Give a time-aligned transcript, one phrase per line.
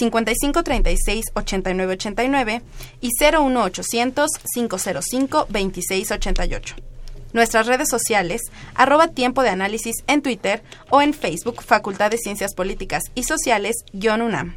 [0.00, 2.62] 5536-8989
[3.00, 6.91] y 01800 505 2688
[7.32, 8.42] nuestras redes sociales,
[8.74, 13.76] arroba tiempo de análisis en Twitter o en Facebook Facultad de Ciencias Políticas y Sociales,
[13.92, 14.56] UNAM.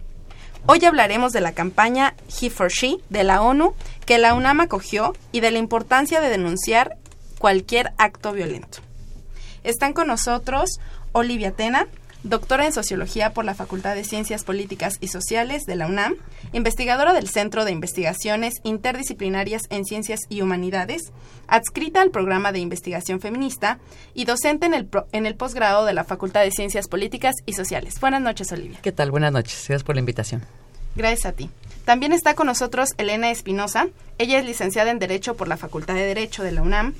[0.68, 5.14] Hoy hablaremos de la campaña He for She de la ONU que la UNAM acogió
[5.32, 6.98] y de la importancia de denunciar
[7.38, 8.80] cualquier acto violento.
[9.64, 10.80] Están con nosotros
[11.12, 11.88] Olivia Tena,
[12.26, 16.16] doctora en Sociología por la Facultad de Ciencias Políticas y Sociales de la UNAM,
[16.54, 21.14] investigadora del Centro de Investigaciones Interdisciplinarias en Ciencias y Humanidades,
[21.48, 23.80] adscrita al programa de investigación feminista
[24.16, 28.00] y docente en el, en el posgrado de la Facultad de Ciencias Políticas y Sociales.
[28.02, 28.80] Buenas noches, Olivia.
[28.82, 29.12] ¿Qué tal?
[29.12, 29.54] Buenas noches.
[29.68, 30.42] Gracias por la invitación.
[30.96, 31.50] Gracias a ti.
[31.86, 33.88] También está con nosotros Elena Espinosa.
[34.18, 36.96] Ella es licenciada en Derecho por la Facultad de Derecho de la UNAM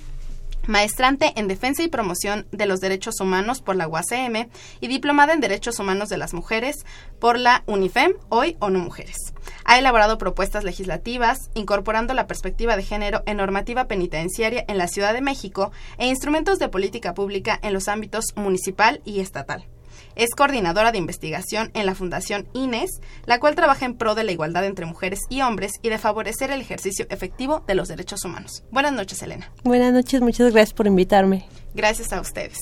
[0.68, 4.50] maestrante en Defensa y Promoción de los Derechos Humanos por la UACM
[4.82, 6.86] y diplomada en Derechos Humanos de las Mujeres
[7.20, 9.34] por la UNIFEM, hoy ONU Mujeres.
[9.64, 15.14] Ha elaborado propuestas legislativas incorporando la perspectiva de género en normativa penitenciaria en la Ciudad
[15.14, 19.68] de México e instrumentos de política pública en los ámbitos municipal y estatal.
[20.16, 24.32] Es coordinadora de investigación en la Fundación INES, la cual trabaja en pro de la
[24.32, 28.64] igualdad entre mujeres y hombres y de favorecer el ejercicio efectivo de los derechos humanos.
[28.72, 29.52] Buenas noches, Elena.
[29.64, 31.48] Buenas noches, muchas gracias por invitarme.
[31.74, 32.60] Gracias a ustedes.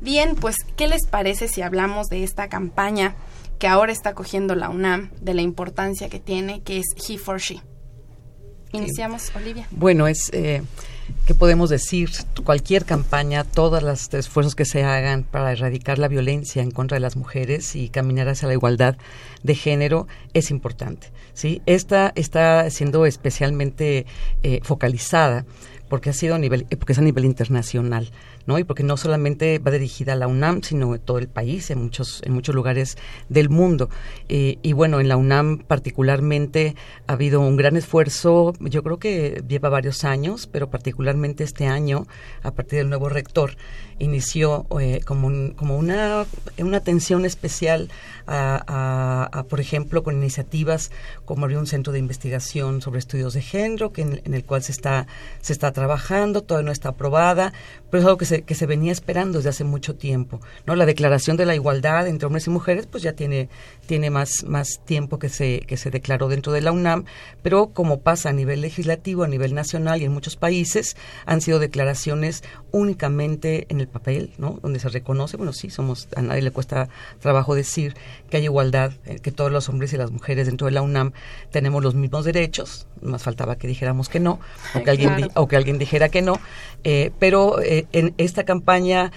[0.00, 3.16] Bien, pues, ¿qué les parece si hablamos de esta campaña
[3.58, 7.38] que ahora está cogiendo la UNAM, de la importancia que tiene, que es He for
[7.40, 7.62] She?
[8.72, 9.66] Iniciamos, Olivia.
[9.70, 10.28] Bueno, es...
[10.32, 10.62] Eh,
[11.26, 12.10] ¿Qué podemos decir?
[12.44, 17.00] Cualquier campaña, todos los esfuerzos que se hagan para erradicar la violencia en contra de
[17.00, 18.96] las mujeres y caminar hacia la igualdad
[19.42, 21.12] de género es importante.
[21.34, 21.62] ¿sí?
[21.66, 24.06] Esta está siendo especialmente
[24.42, 25.44] eh, focalizada
[25.88, 28.10] porque ha sido a nivel, porque es a nivel internacional.
[28.46, 28.58] ¿No?
[28.58, 31.82] Y porque no solamente va dirigida a la UNAM, sino a todo el país, en
[31.82, 32.96] muchos, en muchos lugares
[33.28, 33.88] del mundo.
[34.28, 36.74] Eh, y bueno, en la UNAM particularmente
[37.06, 42.06] ha habido un gran esfuerzo, yo creo que lleva varios años, pero particularmente este año,
[42.42, 43.56] a partir del nuevo rector,
[43.98, 46.26] inició eh, como, como una,
[46.58, 47.88] una atención especial
[48.26, 50.90] a, por ejemplo, con iniciativas
[51.24, 54.72] como abrir un centro de investigación sobre estudios de género, que en, el cual se
[54.72, 55.06] está,
[55.40, 57.52] se está trabajando, todavía no está aprobada,
[57.90, 60.40] pero es algo que se, que se venía esperando desde hace mucho tiempo.
[60.66, 60.74] ¿no?
[60.74, 63.50] La declaración de la igualdad entre hombres y mujeres, pues ya tiene,
[63.86, 67.04] tiene más, más tiempo que se, que se declaró dentro de la UNAM,
[67.42, 71.58] pero como pasa a nivel legislativo, a nivel nacional y en muchos países, han sido
[71.58, 74.58] declaraciones únicamente en el papel, ¿no?
[74.62, 76.88] Donde se reconoce, bueno, sí, somos, a nadie le cuesta
[77.20, 77.94] trabajo decir
[78.30, 81.12] que hay igualdad, eh, que todos los hombres y las mujeres dentro de la UNAM
[81.50, 84.40] tenemos los mismos derechos, más faltaba que dijéramos que no,
[84.74, 86.40] o que alguien, o que alguien dijera que no,
[86.84, 89.12] eh, pero eh, en esta campaña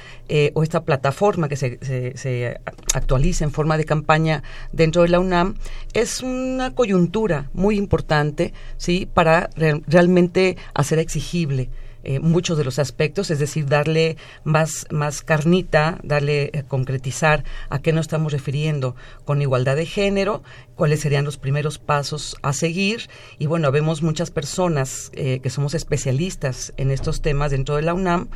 [0.53, 1.79] o esta plataforma que se,
[2.15, 2.59] se,
[2.93, 5.55] actualiza en forma de campaña dentro de la UNAM
[5.93, 11.69] es una coyuntura muy importante, ¿sí?, para realmente hacer exigible
[12.05, 17.79] eh, muchos de los aspectos, es decir, darle más, más carnita, darle, eh, concretizar a
[17.79, 18.95] qué nos estamos refiriendo
[19.25, 20.43] con igualdad de género,
[20.75, 23.09] cuáles serían los primeros pasos a seguir.
[23.39, 27.93] Y bueno, vemos muchas personas eh, que somos especialistas en estos temas dentro de la
[27.93, 28.27] UNAM.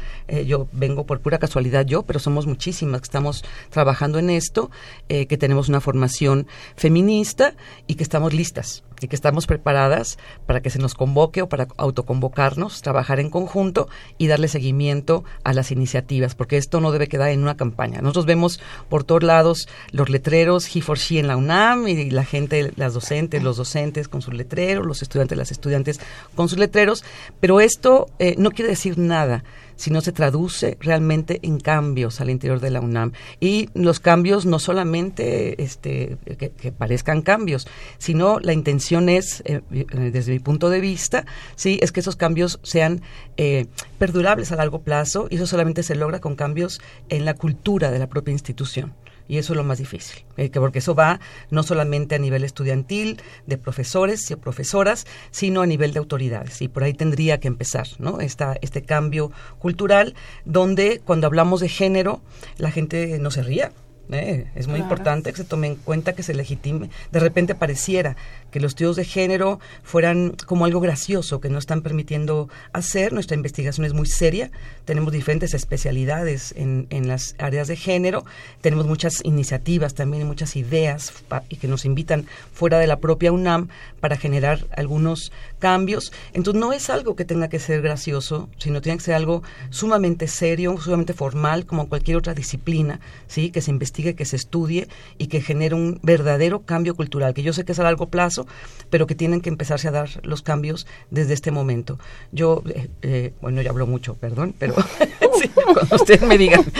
[0.45, 4.71] yo vengo por pura casualidad yo, pero somos muchísimas que estamos trabajando en esto,
[5.07, 7.53] que tenemos una formación feminista
[7.87, 11.67] y que estamos listas y que estamos preparadas para que se nos convoque o para
[11.77, 13.87] autoconvocarnos, trabajar en conjunto
[14.17, 18.01] y darle seguimiento a las iniciativas, porque esto no debe quedar en una campaña.
[18.01, 18.59] Nosotros vemos
[18.89, 22.93] por todos lados los letreros He for She en la UNAM y la gente, las
[22.93, 25.99] docentes, los docentes con sus letreros, los estudiantes, las estudiantes
[26.35, 27.03] con sus letreros,
[27.39, 29.43] pero esto eh, no quiere decir nada
[29.79, 33.13] si no se traduce realmente en cambios al interior de la UNAM.
[33.39, 37.65] Y los cambios no solamente este, que, parezcan cambios,
[37.97, 42.17] sino la intención es, eh, eh, desde mi punto de vista, sí, es que esos
[42.17, 43.01] cambios sean
[43.37, 43.67] eh,
[43.97, 47.99] perdurables a largo plazo y eso solamente se logra con cambios en la cultura de
[47.99, 48.93] la propia institución
[49.29, 51.21] y eso es lo más difícil, eh, porque eso va
[51.51, 56.61] no solamente a nivel estudiantil, de profesores y profesoras, sino a nivel de autoridades.
[56.61, 58.19] Y por ahí tendría que empezar ¿no?
[58.19, 60.15] Esta, este cambio cultural,
[60.45, 62.21] donde cuando hablamos de género,
[62.57, 63.71] la gente no se ría,
[64.11, 66.89] eh, es muy importante que se tome en cuenta que se legitime.
[67.11, 68.15] De repente pareciera
[68.51, 73.13] que los estudios de género fueran como algo gracioso que no están permitiendo hacer.
[73.13, 74.49] Nuestra investigación es muy seria.
[74.85, 78.25] Tenemos diferentes especialidades en, en las áreas de género.
[78.61, 81.13] Tenemos muchas iniciativas también, muchas ideas
[81.49, 83.69] y que nos invitan fuera de la propia UNAM
[83.99, 86.11] para generar algunos cambios.
[86.33, 90.27] Entonces no es algo que tenga que ser gracioso, sino tiene que ser algo sumamente
[90.27, 93.51] serio, sumamente formal, como cualquier otra disciplina, ¿sí?
[93.51, 97.53] que se investigue, que se estudie y que genere un verdadero cambio cultural, que yo
[97.53, 98.47] sé que es a largo plazo,
[98.89, 101.99] pero que tienen que empezarse a dar los cambios desde este momento.
[102.31, 104.73] Yo, eh, eh, bueno, ya hablo mucho, perdón, pero
[105.73, 106.63] cuando ustedes me digan.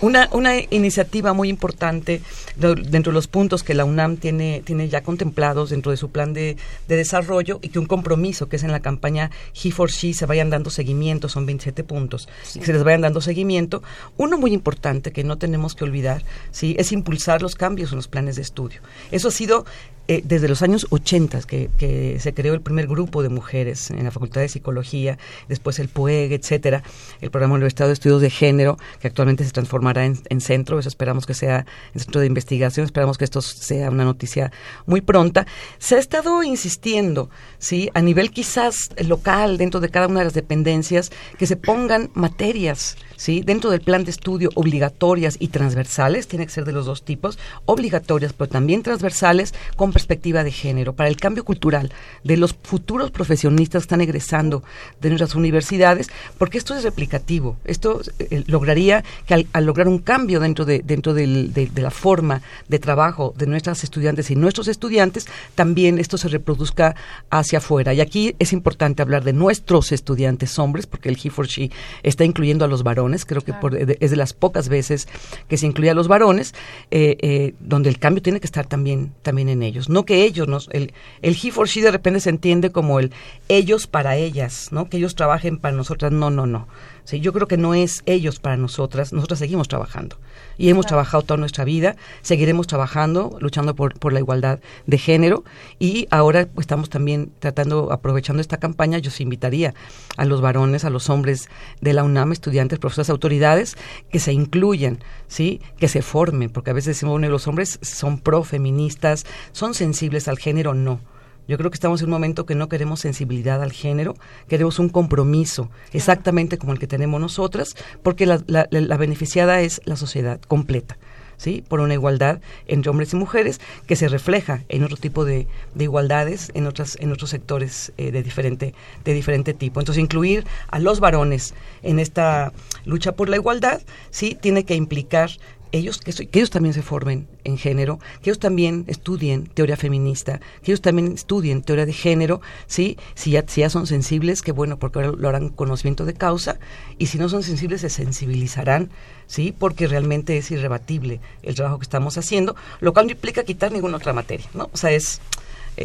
[0.00, 2.22] una, una iniciativa muy importante
[2.56, 6.32] dentro de los puntos que la UNAM tiene, tiene ya contemplados dentro de su plan
[6.32, 6.56] de,
[6.86, 10.50] desarrollo y que un compromiso que es en la campaña He for She se vayan
[10.50, 13.82] dando seguimiento, son 27 puntos, que se les vayan dando seguimiento.
[14.16, 16.76] Uno muy importante que no tenemos que olvidar ¿sí?
[16.78, 18.80] es impulsar los cambios en los planes de estudio.
[19.10, 19.64] Eso ha sido
[20.08, 24.02] eh, desde los años 80 que, que, se creó el primer grupo de mujeres en
[24.02, 25.16] la Facultad de Psicología,
[25.48, 26.82] después el PUEG, etcétera,
[27.20, 30.88] el Programa Universitario de Estudios de Género, que actualmente se transformará en, en, centro, eso
[30.88, 34.52] esperamos que sea en centro de investigación, esperamos que esto sea una noticia
[34.86, 35.46] muy pronta.
[35.78, 37.90] Se ha estado insistiendo, ¿sí?
[37.94, 42.96] a nivel quizás local, dentro de cada una de las dependencias, que se pongan materias
[43.22, 43.42] ¿sí?
[43.44, 47.38] dentro del plan de estudio obligatorias y transversales, tiene que ser de los dos tipos,
[47.66, 51.92] obligatorias, pero también transversales, con perspectiva de género, para el cambio cultural
[52.24, 54.64] de los futuros profesionistas que están egresando
[55.00, 57.56] de nuestras universidades, porque esto es replicativo.
[57.64, 62.80] Esto eh, lograría que al, lograr un cambio dentro, de, dentro de, la forma de
[62.80, 66.96] trabajo de nuestras estudiantes y nuestros estudiantes, también esto se reproduzca
[67.30, 67.94] hacia afuera.
[67.94, 71.70] Y aquí es importante hablar de nuestros estudiantes hombres, porque el He for She
[72.02, 73.52] está incluyendo a los varones, creo que
[74.00, 75.08] es de las pocas veces
[75.48, 76.54] que se incluye a los varones,
[76.90, 79.88] eh, eh, donde el cambio tiene que estar también, también en ellos.
[79.88, 80.92] No que ellos nos el
[81.22, 83.12] el he for she de repente se entiende como el
[83.48, 86.12] ellos para ellas no que ellos trabajen para nosotras.
[86.12, 86.66] No no no
[87.04, 90.18] sí yo creo que no es ellos para nosotras nosotras seguimos trabajando.
[90.58, 95.44] Y hemos trabajado toda nuestra vida seguiremos trabajando luchando por, por la igualdad de género
[95.78, 99.74] y ahora pues, estamos también tratando aprovechando esta campaña yo os invitaría
[100.16, 101.48] a los varones a los hombres
[101.80, 103.76] de la UNAM estudiantes profesores autoridades
[104.10, 108.18] que se incluyan sí que se formen porque a veces decimos bueno los hombres son
[108.18, 111.00] pro feministas son sensibles al género, no.
[111.48, 114.14] Yo creo que estamos en un momento que no queremos sensibilidad al género,
[114.48, 119.96] queremos un compromiso, exactamente como el que tenemos nosotras, porque la, la, beneficiada es la
[119.96, 120.98] sociedad completa.
[121.38, 121.64] ¿Sí?
[121.66, 125.84] por una igualdad entre hombres y mujeres que se refleja en otro tipo de, de
[125.84, 128.74] igualdades en otras en otros sectores eh, de diferente
[129.04, 132.52] de diferente tipo entonces incluir a los varones en esta
[132.84, 135.30] lucha por la igualdad sí tiene que implicar
[135.72, 140.70] ellos, que, ellos también se formen en género, que ellos también estudien teoría feminista, que
[140.70, 142.98] ellos también estudien teoría de género, ¿sí?
[143.14, 146.58] Si ya, si ya son sensibles, que bueno, porque ahora lo harán conocimiento de causa,
[146.98, 148.90] y si no son sensibles, se sensibilizarán,
[149.26, 149.54] ¿sí?
[149.58, 153.96] Porque realmente es irrebatible el trabajo que estamos haciendo, lo cual no implica quitar ninguna
[153.96, 154.68] otra materia, ¿no?
[154.72, 155.20] O sea, es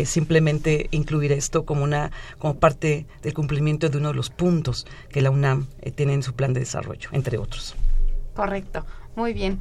[0.06, 5.22] simplemente incluir esto como una como parte del cumplimiento de uno de los puntos que
[5.22, 7.74] la UNAM eh, tiene en su plan de desarrollo, entre otros.
[8.38, 8.86] Correcto.
[9.16, 9.60] Muy bien.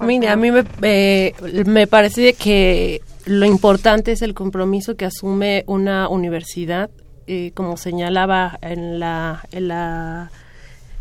[0.00, 1.34] Mire, a mí me, eh,
[1.64, 6.90] me parece que lo importante es el compromiso que asume una universidad,
[7.26, 10.30] eh, como señalaba en la, en la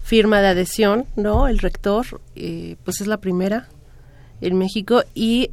[0.03, 1.49] firma de adhesión, ¿no?
[1.49, 3.67] El rector, eh, pues es la primera
[4.39, 5.51] en México y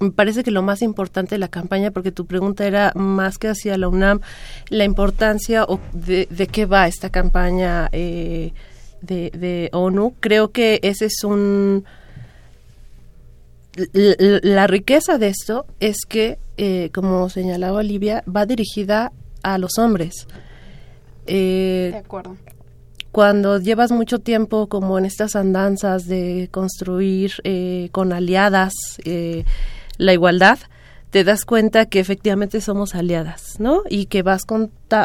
[0.00, 3.48] me parece que lo más importante de la campaña, porque tu pregunta era más que
[3.48, 4.20] hacia la UNAM,
[4.68, 8.52] la importancia o de, de qué va esta campaña eh,
[9.00, 11.84] de, ONU, creo que ese es un...
[13.92, 19.12] La, riqueza de esto es que, eh, como señalaba Olivia, va dirigida
[19.42, 20.26] a los hombres.
[21.26, 22.36] Eh, de acuerdo.
[23.12, 28.72] Cuando llevas mucho tiempo como en estas andanzas de construir eh, con aliadas
[29.96, 30.58] la igualdad,
[31.10, 33.82] te das cuenta que efectivamente somos aliadas, ¿no?
[33.88, 34.42] Y que vas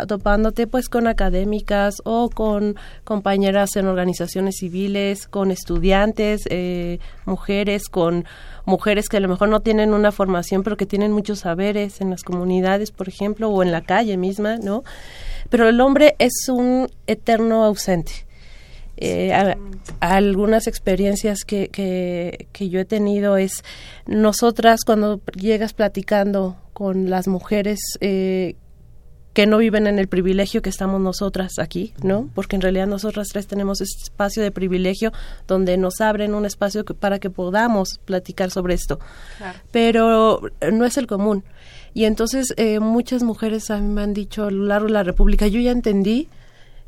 [0.07, 8.25] topándote pues con académicas o con compañeras en organizaciones civiles, con estudiantes, eh, mujeres, con
[8.65, 12.09] mujeres que a lo mejor no tienen una formación pero que tienen muchos saberes en
[12.09, 14.83] las comunidades, por ejemplo, o en la calle misma, ¿no?
[15.49, 18.25] Pero el hombre es un eterno ausente
[19.03, 19.55] eh,
[19.99, 23.63] algunas experiencias que, que, yo he tenido es
[24.05, 28.55] nosotras cuando llegas platicando con las mujeres eh,
[29.33, 32.29] que no viven en el privilegio que estamos nosotras aquí, ¿no?
[32.35, 35.11] Porque en realidad nosotras tres tenemos este espacio de privilegio
[35.47, 38.99] donde nos abren un espacio para que podamos platicar sobre esto.
[39.71, 40.41] Pero
[40.71, 41.43] no es el común.
[41.95, 45.03] Y entonces eh, muchas mujeres a mí me han dicho a lo largo de la
[45.03, 46.29] República, yo ya entendí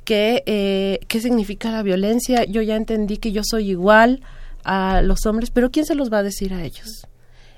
[0.05, 2.45] que, eh, qué significa la violencia.
[2.45, 4.21] Yo ya entendí que yo soy igual
[4.63, 7.07] a los hombres, pero ¿quién se los va a decir a ellos?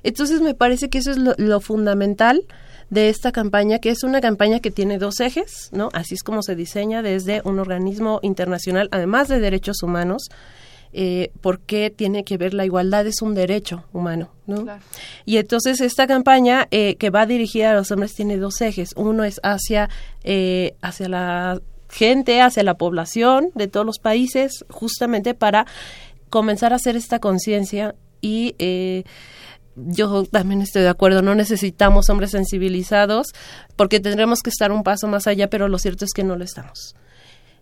[0.04, 2.46] Entonces me parece que eso es lo, fundamental
[2.90, 5.90] de esta campaña, que es una campaña que tiene dos ejes, ¿no?
[5.94, 10.30] Así es como se diseña desde un organismo internacional, además de derechos humanos,
[10.94, 14.66] eh, porque tiene que ver la igualdad es un derecho humano, ¿no?
[15.26, 18.92] Y entonces esta campaña eh, que va dirigida a los hombres tiene dos ejes.
[18.96, 19.90] Uno es hacia,
[20.24, 25.66] eh, hacia la gente, hacia la población de todos los países, justamente para
[26.30, 29.04] comenzar a hacer esta conciencia y eh,
[29.76, 33.28] yo también estoy de acuerdo, no necesitamos hombres sensibilizados
[33.76, 36.44] porque tendremos que estar un paso más allá, pero lo cierto es que no lo
[36.44, 36.96] estamos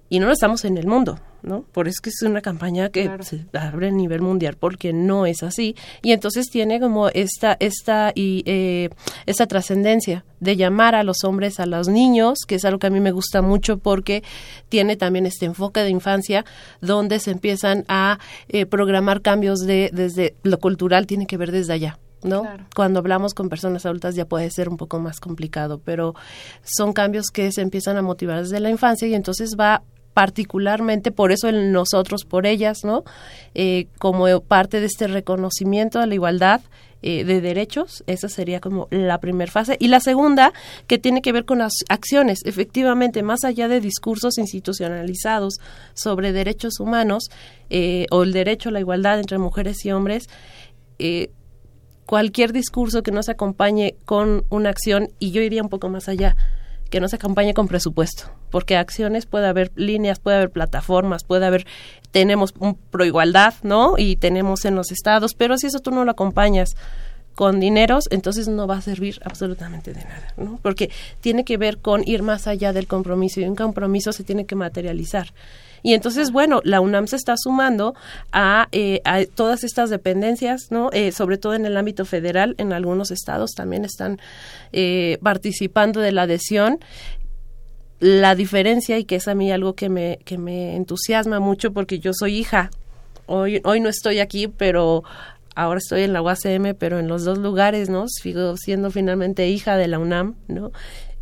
[0.10, 1.64] y no lo estamos en el mundo, ¿no?
[1.72, 5.26] Por eso es que es una campaña que se abre a nivel mundial porque no
[5.26, 8.90] es así y entonces tiene como esta esta y eh,
[9.26, 12.92] esta trascendencia de llamar a los hombres, a los niños, que es algo que a
[12.92, 14.24] mí me gusta mucho porque
[14.70, 16.46] tiene también este enfoque de infancia
[16.82, 21.74] donde se empiezan a eh, programar cambios de desde lo cultural tiene que ver desde
[21.74, 21.98] allá.
[22.26, 22.44] ¿no?
[22.76, 26.16] Cuando hablamos con personas adultas ya puede ser un poco más complicado, pero
[26.64, 29.84] son cambios que se empiezan a motivar desde la infancia y entonces va
[30.16, 33.04] particularmente por eso el nosotros por ellas, ¿no?
[33.54, 36.62] Eh, como parte de este reconocimiento de la igualdad
[37.02, 39.76] eh, de derechos, esa sería como la primera fase.
[39.78, 40.54] Y la segunda,
[40.88, 45.56] que tiene que ver con las acciones, efectivamente, más allá de discursos institucionalizados
[45.94, 47.26] sobre derechos humanos
[47.70, 50.30] eh, o el derecho a la igualdad entre mujeres y hombres,
[52.06, 56.08] cualquier discurso que no se acompañe con una acción, y yo iría un poco más
[56.08, 56.38] allá,
[56.90, 61.46] que no se acompañe con presupuesto, porque acciones puede haber líneas, puede haber plataformas, puede
[61.46, 61.66] haber,
[62.12, 63.96] tenemos un proigualdad, ¿no?
[63.98, 66.76] Y tenemos en los estados, pero si eso tú no lo acompañas
[67.36, 70.58] con dineros, entonces no va a servir absolutamente de nada, ¿no?
[70.62, 70.90] Porque
[71.20, 74.56] tiene que ver con ir más allá del compromiso y un compromiso se tiene que
[74.56, 75.34] materializar.
[75.86, 77.94] Y entonces, bueno, la UNAM se está sumando
[78.32, 79.04] a, eh,
[79.36, 80.90] todas estas dependencias, ¿no?
[80.92, 84.18] Eh, sobre todo en el ámbito federal, en algunos estados también están
[84.74, 86.80] eh, participando de la adhesión.
[88.00, 92.00] La diferencia y que es a mí algo que me que me entusiasma mucho porque
[92.00, 92.72] yo soy hija.
[93.28, 95.04] Hoy hoy no estoy aquí pero
[95.54, 99.78] ahora estoy en la UACM pero en los dos lugares no sigo siendo finalmente hija
[99.78, 100.72] de la UNAM no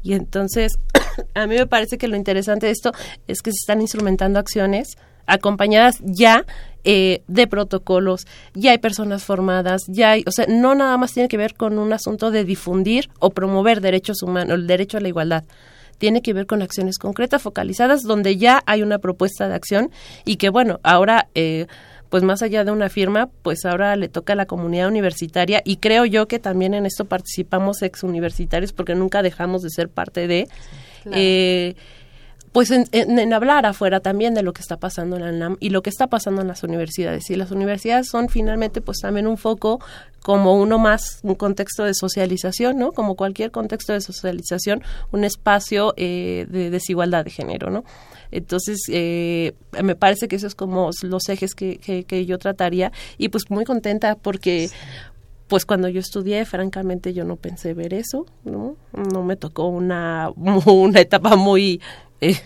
[0.04, 0.74] y entonces,
[1.34, 2.92] a mí me parece que lo interesante de esto
[3.28, 6.46] es que se están instrumentando acciones acompañadas ya
[6.84, 11.30] eh, de protocolos, ya hay personas formadas, ya hay, o sea, no nada más tiene
[11.30, 15.08] que ver con un asunto de difundir o promover derechos humanos, el derecho a la
[15.08, 15.46] igualdad.
[15.98, 19.92] Tiene que ver con acciones concretas, focalizadas, donde ya hay una propuesta de acción
[20.26, 21.68] y que, bueno, ahora eh,
[22.14, 25.78] pues más allá de una firma, pues ahora le toca a la comunidad universitaria y
[25.78, 30.28] creo yo que también en esto participamos ex universitarios porque nunca dejamos de ser parte
[30.28, 30.48] de...
[31.12, 31.74] Eh,
[32.52, 35.82] pues en, hablar afuera también de lo que está pasando en la UNAM y lo
[35.82, 37.32] que está pasando en las universidades.
[37.32, 39.80] Y las universidades son finalmente pues también un foco
[40.22, 42.92] como uno más, un contexto de socialización, ¿no?
[42.92, 47.84] Como cualquier contexto de socialización, un espacio eh, de desigualdad de género, ¿no?
[48.34, 53.30] Entonces, eh, me parece que esos es como los ejes que, que, yo trataría y
[53.30, 54.70] pues muy contenta porque
[55.48, 58.76] pues cuando yo estudié, francamente, yo no pensé ver eso, ¿no?
[58.92, 60.32] No me tocó una,
[60.66, 61.80] una etapa muy...
[62.22, 62.40] Eh,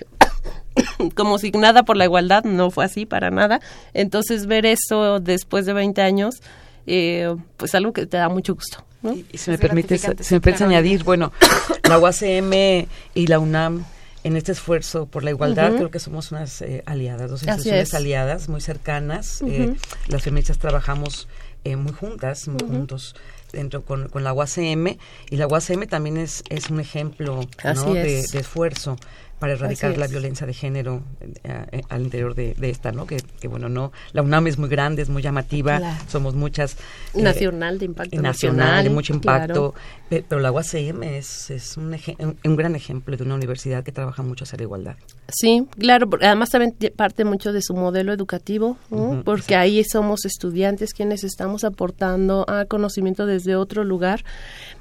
[1.16, 3.62] como signada por la igualdad, no fue así para nada.
[3.94, 6.42] Entonces, ver eso después de 20 años,
[6.86, 8.84] eh, pues algo que te da mucho gusto.
[9.02, 9.14] ¿no?
[9.14, 11.32] Y, si me permite, se me permite añadir, bueno,
[11.88, 13.86] la UACM y la UNAM
[14.24, 18.50] en este esfuerzo por la igualdad, creo que somos unas eh, aliadas, dos instituciones aliadas
[18.50, 19.42] muy cercanas.
[19.42, 19.76] Eh,
[20.08, 21.28] las feministas trabajamos
[21.64, 23.16] eh, muy juntas, muy juntos
[23.52, 24.98] dentro con, con, la UACM
[25.30, 27.48] y la UACM también es, es un ejemplo
[27.94, 28.98] de, esfuerzo
[29.40, 31.04] para erradicar la violencia de género
[31.44, 33.06] eh, al interior de, esta, ¿no?
[33.06, 33.18] Que,
[33.48, 36.78] bueno, no, la UNAM es muy grande, es muy llamativa, somos muchas.
[37.14, 38.84] nacional de impacto nacional.
[38.84, 39.76] de mucho impacto,
[40.10, 41.96] pero la UACM es, es un,
[42.44, 44.96] un, gran ejemplo de una universidad que trabaja mucho hacia la igualdad.
[45.30, 48.78] Sí, claro, además también parte mucho de su modelo educativo,
[49.24, 54.24] porque ahí somos estudiantes quienes estamos aportando a conocimiento desde otro lugar,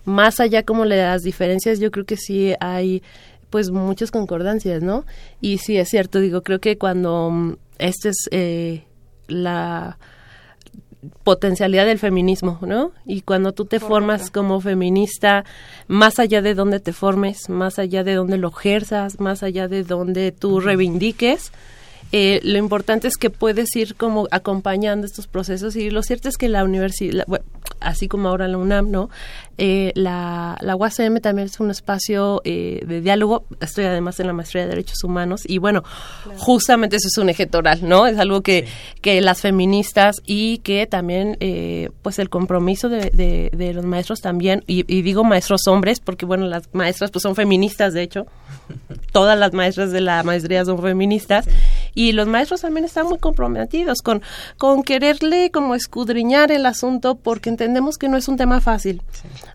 [0.05, 3.03] más allá como las diferencias, yo creo que sí hay
[3.51, 5.05] pues muchas concordancias, ¿no?
[5.41, 8.85] Y sí es cierto, digo, creo que cuando mm, esta es eh,
[9.29, 9.99] la
[11.23, 12.93] potencialidad del feminismo, ¿no?
[13.05, 15.45] Y cuando tú te formas como feminista,
[15.89, 19.85] más allá de donde te formes, más allá de donde lo ejerzas, más allá de
[19.85, 21.53] donde tú reivindiques,
[22.13, 26.37] eh, lo importante es que puedes ir como acompañando estos procesos y lo cierto es
[26.37, 27.27] que la universidad,
[27.81, 29.11] así como ahora la UNAM, ¿no?
[29.59, 33.47] Eh, la, la UACM también es un espacio eh, de diálogo.
[33.61, 35.83] Estoy además en la maestría de Derechos Humanos y bueno,
[36.37, 38.07] justamente eso es un eje toral, ¿no?
[38.07, 38.67] Es algo que,
[39.01, 44.63] que las feministas y que también, eh, pues el compromiso de, de, los maestros también,
[44.67, 48.27] y, digo maestros hombres porque bueno, las maestras pues son feministas, de hecho.
[49.13, 51.47] Todas las maestras de la maestría son feministas
[51.97, 54.23] y los maestros también están muy comprometidos con,
[54.59, 59.03] con quererle como escudriñar el asunto porque entendemos que no es un tema fácil.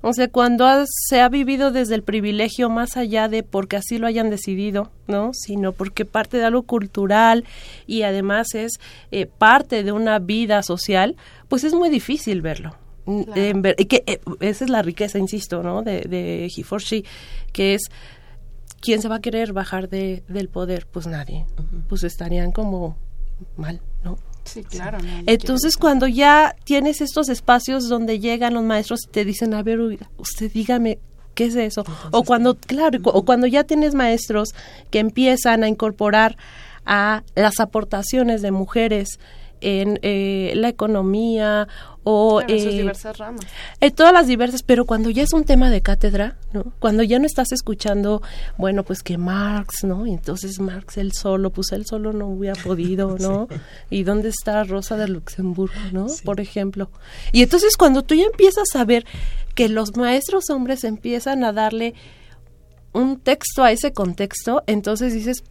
[0.01, 0.65] O sea, cuando
[1.07, 5.31] se ha vivido desde el privilegio más allá de porque así lo hayan decidido, ¿no?
[5.35, 7.45] Sino porque parte de algo cultural
[7.85, 8.79] y además es
[9.11, 11.17] eh, parte de una vida social,
[11.47, 12.75] pues es muy difícil verlo.
[13.05, 13.23] Mm,
[13.87, 15.83] que eh, esa es la riqueza, insisto, ¿no?
[15.83, 17.05] De, de Hiforshi,
[17.53, 17.83] que es
[18.81, 20.87] ¿quién se va a querer bajar de, del poder?
[20.91, 21.45] Pues nadie.
[21.87, 22.97] Pues estarían como
[23.55, 24.17] mal, ¿no?
[24.43, 24.97] Sí, claro.
[25.27, 29.79] Entonces, cuando ya tienes estos espacios donde llegan los maestros y te dicen, a ver,
[30.17, 30.99] usted dígame,
[31.35, 31.83] ¿qué es eso?
[32.11, 34.49] o cuando, claro, o cuando ya tienes maestros
[34.89, 36.37] que empiezan a incorporar
[36.85, 39.19] a las aportaciones de mujeres
[39.61, 41.67] en eh, la economía
[42.03, 43.45] o en eh, diversas ramas.
[43.79, 46.73] En todas las diversas, pero cuando ya es un tema de cátedra, ¿no?
[46.79, 48.21] Cuando ya no estás escuchando,
[48.57, 50.07] bueno, pues que Marx, ¿no?
[50.07, 53.47] Y entonces Marx él solo, pues él solo no hubiera podido, ¿no?
[53.89, 56.07] ¿Y dónde está Rosa de Luxemburgo, ¿no?
[56.25, 56.89] Por ejemplo.
[57.31, 59.05] Y entonces cuando tú ya empiezas a ver
[59.53, 61.93] que los maestros hombres empiezan a darle
[62.93, 65.43] un texto a ese contexto, entonces dices,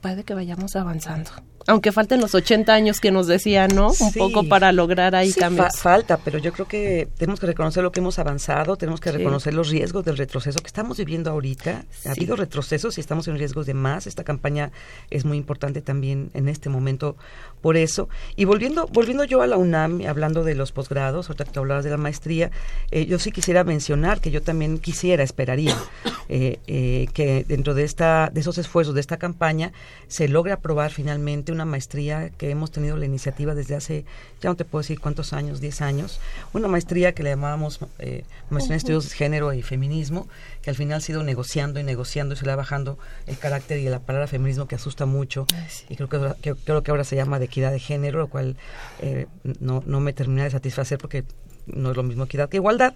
[0.00, 1.30] puede que vayamos avanzando
[1.68, 3.92] aunque falten los 80 años que nos decían, ¿no?
[4.00, 5.40] Un poco para lograr ahí sí,
[5.76, 9.52] falta, pero yo creo que tenemos que reconocer lo que hemos avanzado, tenemos que reconocer
[9.52, 11.84] los riesgos del retroceso que estamos viviendo ahorita.
[12.06, 14.06] Ha habido retrocesos y estamos en riesgos de más.
[14.06, 14.72] Esta campaña
[15.10, 17.16] es muy importante también en este momento
[17.60, 18.08] por eso.
[18.34, 21.90] Y volviendo, volviendo yo a la UNAM, hablando de los posgrados, ahorita que hablabas de
[21.90, 22.50] la maestría,
[22.90, 25.76] eh, yo sí quisiera mencionar que yo también quisiera, esperaría,
[26.30, 29.72] eh, eh, que dentro de, esta, de esos esfuerzos, de esta campaña,
[30.06, 34.04] se logre aprobar finalmente una maestría que hemos tenido la iniciativa desde hace,
[34.40, 36.20] ya no te puedo decir cuántos años, 10 años,
[36.52, 40.28] una maestría que le llamábamos eh, maestría en estudios de género y feminismo,
[40.62, 43.78] que al final ha sido negociando y negociando y se le va bajando el carácter
[43.78, 45.46] y la palabra feminismo que asusta mucho
[45.88, 48.56] y creo que, creo que ahora se llama de equidad de género, lo cual
[49.00, 49.26] eh,
[49.60, 51.24] no, no me termina de satisfacer porque
[51.74, 52.94] no es lo mismo equidad que igualdad,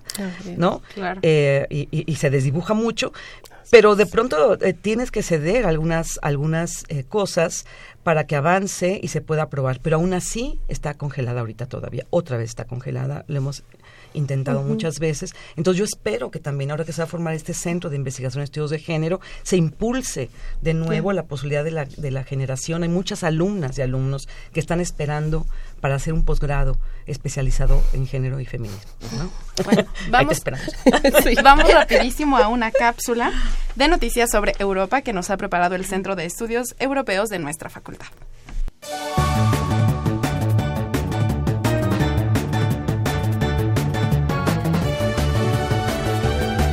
[0.56, 0.82] ¿no?
[0.94, 1.20] Claro.
[1.22, 3.12] Eh, y, y, se desdibuja mucho,
[3.70, 7.64] pero de pronto eh, tienes que ceder algunas algunas eh, cosas
[8.02, 12.36] para que avance y se pueda aprobar, pero aún así está congelada ahorita todavía, otra
[12.36, 13.64] vez está congelada, lo hemos
[14.14, 15.34] intentado muchas veces.
[15.56, 18.40] Entonces yo espero que también ahora que se va a formar este centro de investigación
[18.40, 22.82] de estudios de género, se impulse de nuevo la posibilidad de la, de la generación.
[22.82, 25.46] Hay muchas alumnas y alumnos que están esperando
[25.80, 28.90] para hacer un posgrado especializado en género y feminismo.
[29.64, 30.42] Bueno, vamos,
[31.42, 33.32] vamos rapidísimo a una cápsula
[33.74, 37.68] de noticias sobre Europa que nos ha preparado el Centro de Estudios Europeos de nuestra
[37.68, 38.06] facultad.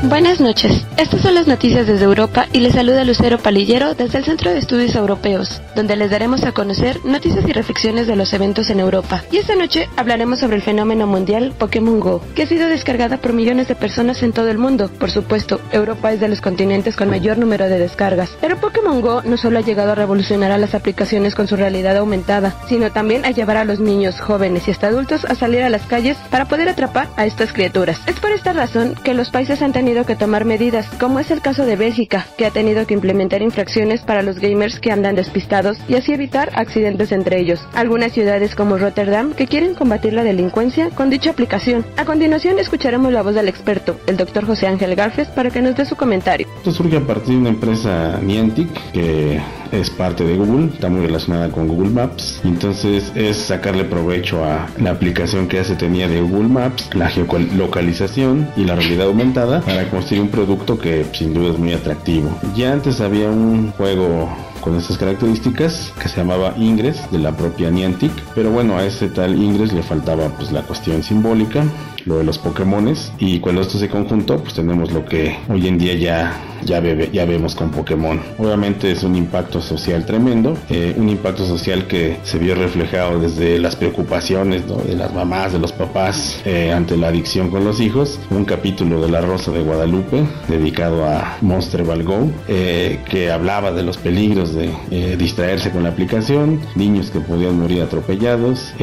[0.03, 0.85] Buenas noches.
[0.95, 4.59] Estas son las noticias desde Europa y les saluda Lucero Palillero desde el Centro de
[4.59, 9.21] Estudios Europeos, donde les daremos a conocer noticias y reflexiones de los eventos en Europa.
[9.29, 13.33] Y esta noche hablaremos sobre el fenómeno mundial Pokémon Go, que ha sido descargada por
[13.33, 14.89] millones de personas en todo el mundo.
[14.89, 18.29] Por supuesto, Europa es de los continentes con mayor número de descargas.
[18.39, 21.97] Pero Pokémon Go no solo ha llegado a revolucionar a las aplicaciones con su realidad
[21.97, 25.69] aumentada, sino también a llevar a los niños, jóvenes y hasta adultos a salir a
[25.69, 27.99] las calles para poder atrapar a estas criaturas.
[28.07, 31.31] Es por esta razón que los países han tenido tenido que tomar medidas, como es
[31.31, 35.15] el caso de Bélgica, que ha tenido que implementar infracciones para los gamers que andan
[35.15, 37.59] despistados y así evitar accidentes entre ellos.
[37.73, 41.83] Algunas ciudades como Rotterdam que quieren combatir la delincuencia con dicha aplicación.
[41.97, 45.75] A continuación escucharemos la voz del experto, el doctor José Ángel Garfes, para que nos
[45.75, 46.45] dé su comentario.
[46.57, 51.01] Esto surge a partir de una empresa Niantic que es parte de Google, está muy
[51.01, 52.41] relacionada con Google Maps.
[52.43, 57.09] Entonces es sacarle provecho a la aplicación que ya se tenía de Google Maps, la
[57.09, 62.29] geolocalización y la realidad aumentada para construir un producto que sin duda es muy atractivo.
[62.55, 64.29] Ya antes había un juego
[64.61, 69.07] con estas características que se llamaba Ingress de la propia Niantic, pero bueno, a ese
[69.09, 71.63] tal Ingress le faltaba pues la cuestión simbólica,
[72.09, 75.77] lo de los Pokémones y cuando esto se conjuntó pues tenemos lo que hoy en
[75.77, 78.19] día ya ya, ya vemos con Pokémon.
[78.37, 83.59] Obviamente es un impacto social tremendo, eh, un impacto social que se vio reflejado desde
[83.59, 88.19] las preocupaciones de las mamás, de los papás eh, ante la adicción con los hijos.
[88.29, 93.71] Un capítulo de La Rosa de Guadalupe dedicado a Monster Ball Go eh, que hablaba
[93.71, 94.69] de los peligros de
[95.17, 98.73] distraerse con la aplicación, niños que podían morir atropellados,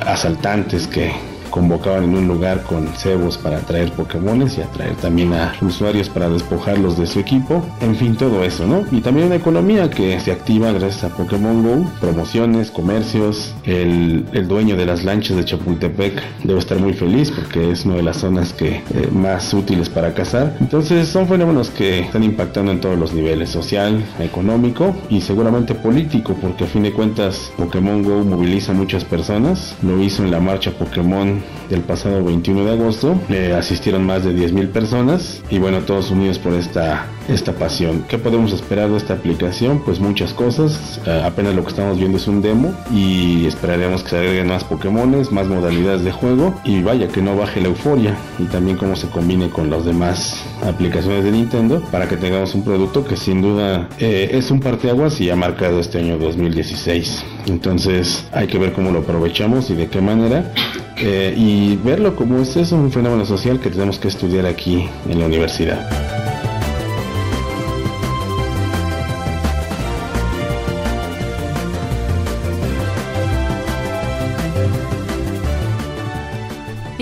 [0.00, 1.12] asaltantes que
[1.52, 6.28] convocaban en un lugar con cebos para atraer Pokémones y atraer también a usuarios para
[6.28, 7.62] despojarlos de su equipo.
[7.80, 8.84] En fin, todo eso, ¿no?
[8.90, 13.54] Y también una economía que se activa gracias a Pokémon Go, promociones, comercios.
[13.64, 17.96] El, el dueño de las lanchas de Chapultepec debe estar muy feliz porque es una
[17.96, 20.56] de las zonas que eh, más útiles para cazar.
[20.58, 26.34] Entonces son fenómenos que están impactando en todos los niveles, social, económico y seguramente político,
[26.40, 29.76] porque a fin de cuentas Pokémon Go moviliza a muchas personas.
[29.82, 33.18] Lo hizo en la marcha Pokémon del pasado 21 de agosto.
[33.56, 38.04] asistieron más de 10.000 personas y bueno, todos unidos por esta, esta pasión.
[38.08, 39.82] ¿Qué podemos esperar de esta aplicación?
[39.84, 41.00] Pues muchas cosas.
[41.06, 44.64] Eh, apenas lo que estamos viendo es un demo y esperaremos que se agreguen más
[44.64, 48.96] Pokémones, más modalidades de juego y vaya que no baje la euforia y también cómo
[48.96, 53.42] se combine con las demás aplicaciones de Nintendo para que tengamos un producto que sin
[53.42, 57.24] duda eh, es un parteaguas y ha marcado este año 2016.
[57.46, 60.52] Entonces hay que ver cómo lo aprovechamos y de qué manera.
[60.96, 65.18] Eh, y verlo como es, es un fenómeno social que tenemos que estudiar aquí en
[65.18, 65.88] la universidad.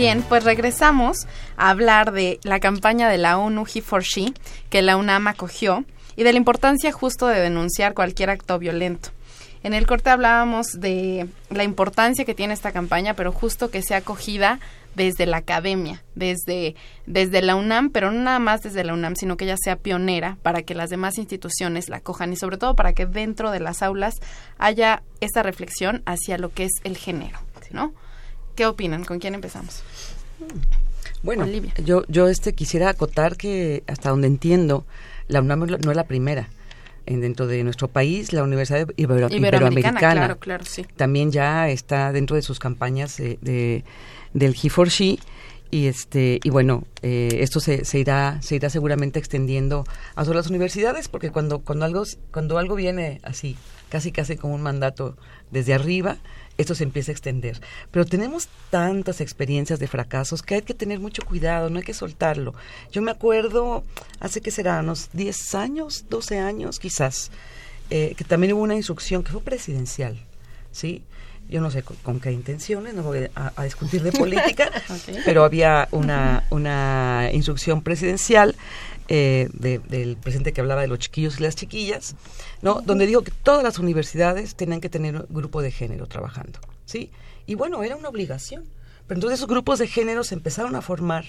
[0.00, 1.26] Bien, pues regresamos
[1.58, 4.32] a hablar de la campaña de la ONU He4She
[4.70, 5.84] que la UNAM acogió
[6.16, 9.10] y de la importancia justo de denunciar cualquier acto violento.
[9.62, 13.98] En el corte hablábamos de la importancia que tiene esta campaña, pero justo que sea
[13.98, 14.58] acogida
[14.94, 16.74] desde la academia, desde,
[17.06, 20.38] desde la UNAM, pero no nada más desde la UNAM, sino que ella sea pionera
[20.42, 23.82] para que las demás instituciones la acojan y sobre todo para que dentro de las
[23.82, 24.14] aulas
[24.58, 27.38] haya esta reflexión hacia lo que es el género,
[27.70, 27.92] ¿no?
[28.56, 29.04] ¿Qué opinan?
[29.04, 29.82] ¿Con quién empezamos?
[31.22, 31.46] Bueno,
[31.84, 34.86] yo, yo este quisiera acotar que hasta donde entiendo,
[35.28, 36.48] la UNAM no es la primera
[37.16, 40.38] dentro de nuestro país, la Universidad Iberoamericana,
[40.96, 43.84] también ya está dentro de sus campañas de,
[44.32, 45.18] del He4She.
[45.72, 49.84] Y este y bueno eh, esto se, se, irá se irá seguramente extendiendo
[50.16, 53.56] a todas las universidades porque cuando cuando algo cuando algo viene así
[53.88, 55.16] casi casi como un mandato
[55.52, 56.16] desde arriba
[56.60, 57.60] esto se empieza a extender.
[57.90, 61.94] Pero tenemos tantas experiencias de fracasos que hay que tener mucho cuidado, no hay que
[61.94, 62.54] soltarlo.
[62.92, 63.82] Yo me acuerdo,
[64.20, 67.30] hace que será unos 10 años, 12 años quizás,
[67.88, 70.18] eh, que también hubo una instrucción que fue presidencial,
[70.70, 71.02] ¿sí?
[71.50, 74.70] Yo no sé con, qué intenciones, no voy a, discutir de política,
[75.24, 78.56] pero había una, una instrucción presidencial
[79.08, 82.14] eh, del presidente que hablaba de los chiquillos y las chiquillas,
[82.62, 82.80] ¿no?
[82.80, 87.10] Donde dijo que todas las universidades tenían que tener un grupo de género trabajando, ¿sí?
[87.46, 88.64] Y bueno, era una obligación.
[89.10, 91.24] Pero entonces esos grupos de género se empezaron a formar,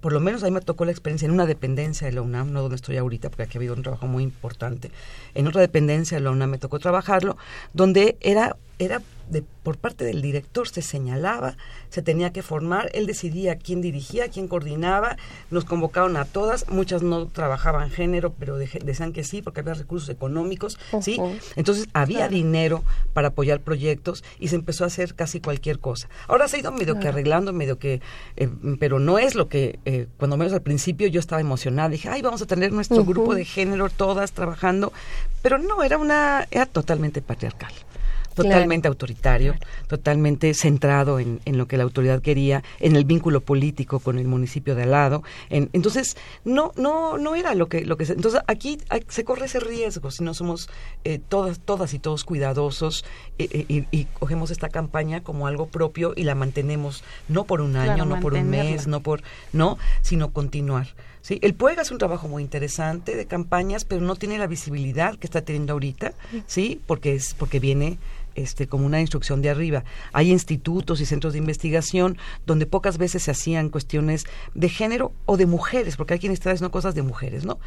[0.00, 2.52] por lo menos a mí me tocó la experiencia en una dependencia de la UNAM,
[2.52, 4.92] no donde estoy ahorita, porque aquí ha habido un trabajo muy importante.
[5.34, 7.36] En otra dependencia de la UNAM me tocó trabajarlo,
[7.72, 11.56] donde era, era de, por parte del director se señalaba,
[11.88, 15.16] se tenía que formar, él decidía quién dirigía, quién coordinaba,
[15.50, 20.08] nos convocaron a todas, muchas no trabajaban género, pero decían que sí, porque había recursos
[20.08, 21.18] económicos, ¿sí?
[21.56, 26.08] Entonces había dinero para apoyar proyectos y se empezó a hacer casi cualquier cosa.
[26.28, 28.00] Ahora se ha ido medio que arreglando, medio que,
[28.36, 32.08] eh, pero no es lo que, eh, cuando menos al principio yo estaba emocionada, dije,
[32.08, 34.92] ay, vamos a tener nuestro grupo de género todas trabajando,
[35.42, 37.72] pero no, era una, era totalmente patriarcal
[38.34, 39.54] totalmente autoritario,
[39.86, 44.26] totalmente centrado en, en, lo que la autoridad quería, en el vínculo político con el
[44.26, 45.22] municipio de al lado.
[45.50, 49.46] En, entonces, no, no, no era lo que, lo que se, entonces aquí se corre
[49.46, 50.68] ese riesgo si no somos
[51.04, 53.04] eh, todas, todas y todos cuidadosos
[53.38, 57.76] eh, eh, y, cogemos esta campaña como algo propio y la mantenemos no por un
[57.76, 60.88] año, no por un mes, no por, no, sino continuar
[61.24, 61.38] ¿sí?
[61.42, 65.26] El PUEG hace un trabajo muy interesante de campañas, pero no tiene la visibilidad que
[65.26, 66.12] está teniendo ahorita,
[66.46, 66.80] ¿sí?
[66.86, 67.98] Porque es porque viene
[68.34, 69.84] este, como una instrucción de arriba.
[70.12, 75.36] Hay institutos y centros de investigación donde pocas veces se hacían cuestiones de género o
[75.36, 77.58] de mujeres, porque hay quienes están haciendo cosas de mujeres, ¿no?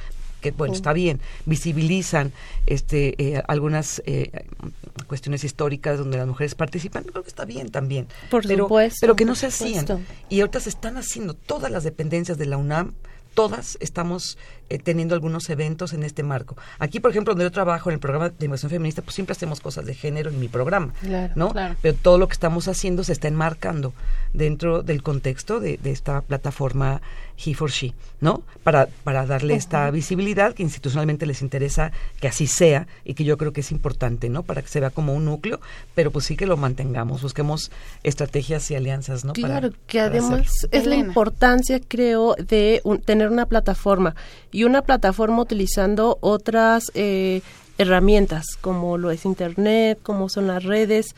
[0.42, 1.20] que bueno está bien.
[1.46, 2.32] Visibilizan
[2.66, 4.46] este eh, algunas eh,
[5.08, 7.04] cuestiones históricas donde las mujeres participan.
[7.04, 8.08] Creo que está bien también.
[8.30, 9.88] Por pero supuesto, pero que no se hacían.
[9.88, 10.14] supuesto.
[10.30, 12.94] y ahorita se están haciendo todas las dependencias de la UNAM.
[13.34, 14.38] Todas estamos
[14.70, 16.58] eh, teniendo algunos eventos en este marco.
[16.80, 19.60] Aquí, por ejemplo, donde yo trabajo en el programa de inversión feminista, pues siempre hacemos
[19.62, 21.50] cosas de género en mi programa, Claro, ¿no?
[21.52, 21.76] claro.
[21.82, 23.94] Pero todo lo que estamos haciendo se está enmarcando
[24.34, 27.02] dentro del contexto de, de esta plataforma
[27.46, 28.42] He for She, ¿no?
[28.64, 33.38] Para, para darle esta visibilidad que institucionalmente les interesa que así sea y que yo
[33.38, 34.42] creo que es importante, ¿no?
[34.44, 35.60] Para que se vea como un núcleo,
[35.94, 37.72] pero pues sí que lo mantengamos, busquemos
[38.04, 39.34] estrategias y alianzas, ¿no?
[39.34, 44.16] Para- Claro, que además es la importancia, creo, de un- tener una plataforma
[44.58, 47.44] y una plataforma utilizando otras eh,
[47.78, 51.14] herramientas como lo es Internet, como son las redes,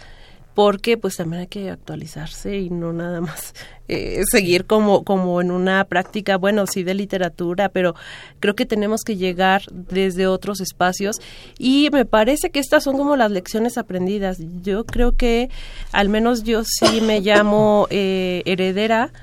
[0.56, 3.54] porque pues también hay que actualizarse y no nada más
[3.88, 7.95] eh, seguir como, como en una práctica, bueno, sí de literatura, pero
[8.41, 11.15] creo que tenemos que llegar desde otros espacios
[11.58, 14.38] y me parece que estas son como las lecciones aprendidas.
[14.62, 15.49] Yo creo que
[15.93, 19.13] al menos yo sí me llamo eh, heredera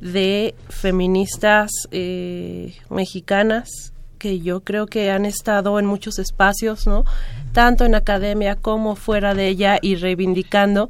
[0.00, 7.04] de feministas eh, mexicanas que yo creo que han estado en muchos espacios, ¿no?
[7.52, 10.88] Tanto en academia como fuera de ella y reivindicando.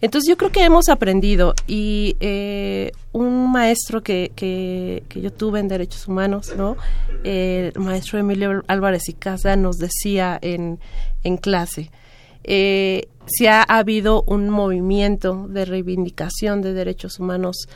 [0.00, 5.58] Entonces yo creo que hemos aprendido y eh, un maestro que, que, que yo tuve
[5.58, 6.76] en derechos humanos, ¿no?
[7.24, 10.78] El maestro Emilio Álvarez y Casa nos decía en,
[11.24, 11.90] en clase,
[12.44, 17.68] eh, si ha habido un movimiento de reivindicación de derechos humanos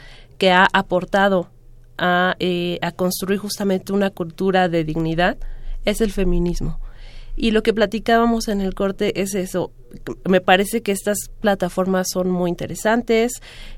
[0.43, 1.51] que ha aportado
[1.99, 5.37] a, eh, a construir justamente una cultura de dignidad,
[5.85, 6.81] es el feminismo.
[7.37, 9.71] Y lo que platicábamos en el corte es eso.
[10.29, 13.35] Me parece que estas plataformas son muy interesantes,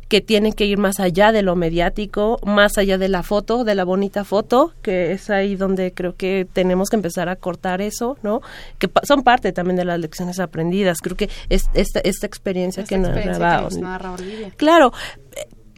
[0.08, 3.74] que tienen que ir más allá de lo mediático, más allá de la foto, de
[3.74, 8.16] la bonita foto, que es ahí donde creo que tenemos que empezar a cortar eso,
[8.22, 8.40] ¿no?
[8.78, 10.96] Que pa- son parte también de las lecciones aprendidas.
[11.02, 14.50] Creo que es, esta, esta experiencia Esta que experiencia narraba que nos narra Olivia.
[14.56, 14.92] Claro,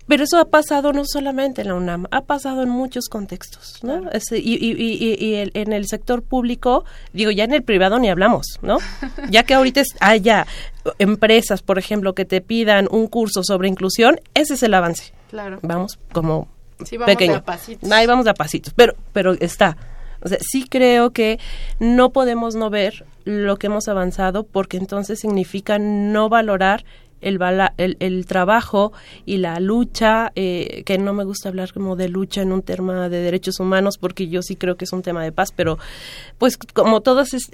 [0.07, 4.11] pero eso ha pasado no solamente en la UNAM, ha pasado en muchos contextos, ¿no?
[4.11, 7.63] Ese- y y, y- y- y el- en el sector público, digo, ya en el
[7.63, 8.79] privado ni hablamos, ¿no?
[9.31, 10.47] Ya que ahorita es- hay ya
[10.99, 15.13] empresas, por ejemplo, que te pidan un curso sobre inclusión, ese es el avance.
[15.31, 15.59] Claro.
[15.63, 16.49] Vamos como
[16.85, 17.37] Sí, vamos pequeño.
[17.37, 17.91] a pasitos.
[17.91, 19.77] Ahí vamos a pasitos, pero, pero está.
[20.23, 21.39] O sea, sí creo que
[21.79, 26.85] no podemos no ver lo que hemos avanzado porque entonces significa no valorar
[27.21, 28.93] el, el, trabajo
[29.25, 33.09] y la lucha, eh, que no me gusta hablar como de lucha en un tema
[33.09, 35.79] de derechos humanos porque yo sí creo que es un tema de paz, pero
[36.39, 37.49] pues como todo es-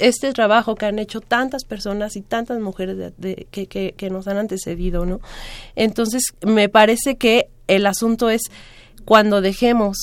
[0.00, 3.12] este trabajo que han hecho tantas personas y tantas mujeres
[3.50, 5.20] que, nos han antecedido, ¿no?
[5.76, 8.42] Entonces me parece que el asunto es
[9.04, 9.98] cuando dejemos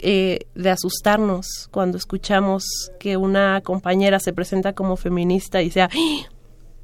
[0.00, 2.62] eh, de asustarnos cuando escuchamos
[3.00, 5.90] que una compañera se presenta como feminista y sea,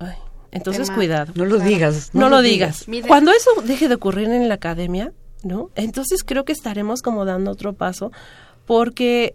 [0.00, 0.16] "Ay",
[0.54, 1.32] entonces cuidado.
[1.36, 2.86] No lo digas, No, no lo lo digas.
[2.86, 3.06] digas.
[3.08, 5.12] Cuando eso deje de ocurrir en la academia,
[5.42, 5.70] ¿no?
[5.74, 8.10] Entonces creo que estaremos como dando otro paso
[8.64, 9.34] porque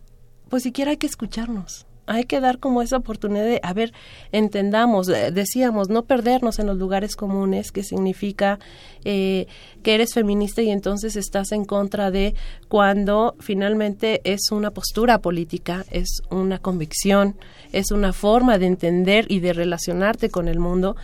[0.49, 1.86] pues siquiera hay que escucharnos.
[2.10, 3.93] Hay que dar como esa oportunidad de, a ver,
[4.32, 8.58] entendamos, eh, decíamos, no perdernos en los lugares comunes, que significa
[9.06, 9.45] eh,
[9.84, 12.34] que eres feminista y entonces estás en contra de
[12.67, 17.36] cuando finalmente es una postura política, es una convicción,
[17.72, 20.95] es una forma de entender y de relacionarte con el mundo.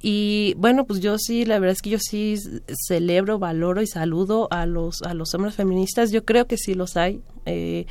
[0.00, 2.36] Y bueno, pues yo sí, la verdad es que yo sí
[2.88, 6.10] celebro, valoro y saludo a los, a los hombres feministas.
[6.10, 7.20] Yo creo que sí los hay.
[7.46, 7.86] eh,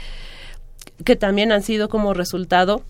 [1.04, 2.84] que también han sido como resultado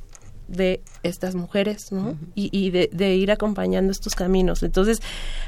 [0.48, 2.18] de estas mujeres, ¿no?
[2.36, 4.64] Y, y de, de ir acompañando estos caminos.
[4.64, 5.02] Entonces,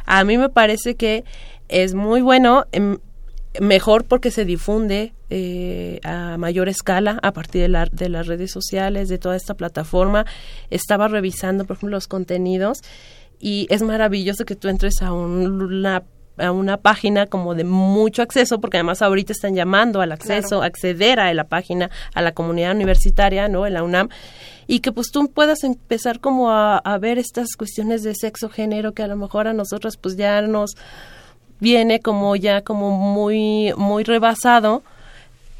[0.05, 1.23] a mí me parece que
[1.69, 2.97] es muy bueno, em,
[3.61, 8.51] mejor porque se difunde eh, a mayor escala a partir de, la- de las redes
[8.51, 10.25] sociales, de toda esta plataforma.
[10.69, 12.81] Estaba revisando, por ejemplo, los contenidos
[13.39, 16.03] y es maravilloso que tú entres a un- una
[16.39, 20.63] a una página como de mucho acceso, porque además ahorita están llamando al acceso, Claro.
[20.63, 23.65] acceder a la página, a la comunidad universitaria, ¿no?
[23.67, 24.09] En la UNAM,
[24.67, 28.93] y que pues tú puedas empezar como a, a ver estas cuestiones de sexo, género,
[28.93, 30.75] que a lo mejor a nosotros pues ya nos
[31.59, 34.83] viene como ya como muy, muy rebasado,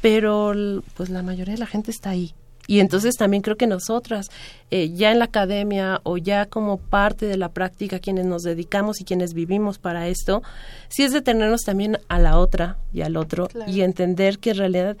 [0.00, 0.54] pero
[0.96, 2.32] pues la mayoría de la gente está ahí.
[2.70, 4.28] Y entonces también creo que nosotras,
[4.70, 9.00] eh, ya en la academia o ya como parte de la práctica, quienes nos dedicamos
[9.00, 10.44] y quienes vivimos para esto,
[10.88, 13.68] sí es detenernos también a la otra y al otro Claro.
[13.68, 14.96] y entender que en realidad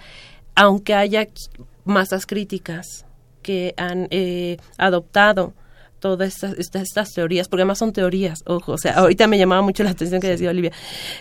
[0.56, 1.28] aunque haya
[1.84, 3.06] masas críticas
[3.40, 5.52] que han eh, adoptado
[6.00, 9.84] todas estas, estas, teorías, porque además son teorías, ojo, o sea, ahorita me llamaba mucho
[9.84, 10.72] la atención que decía Olivia,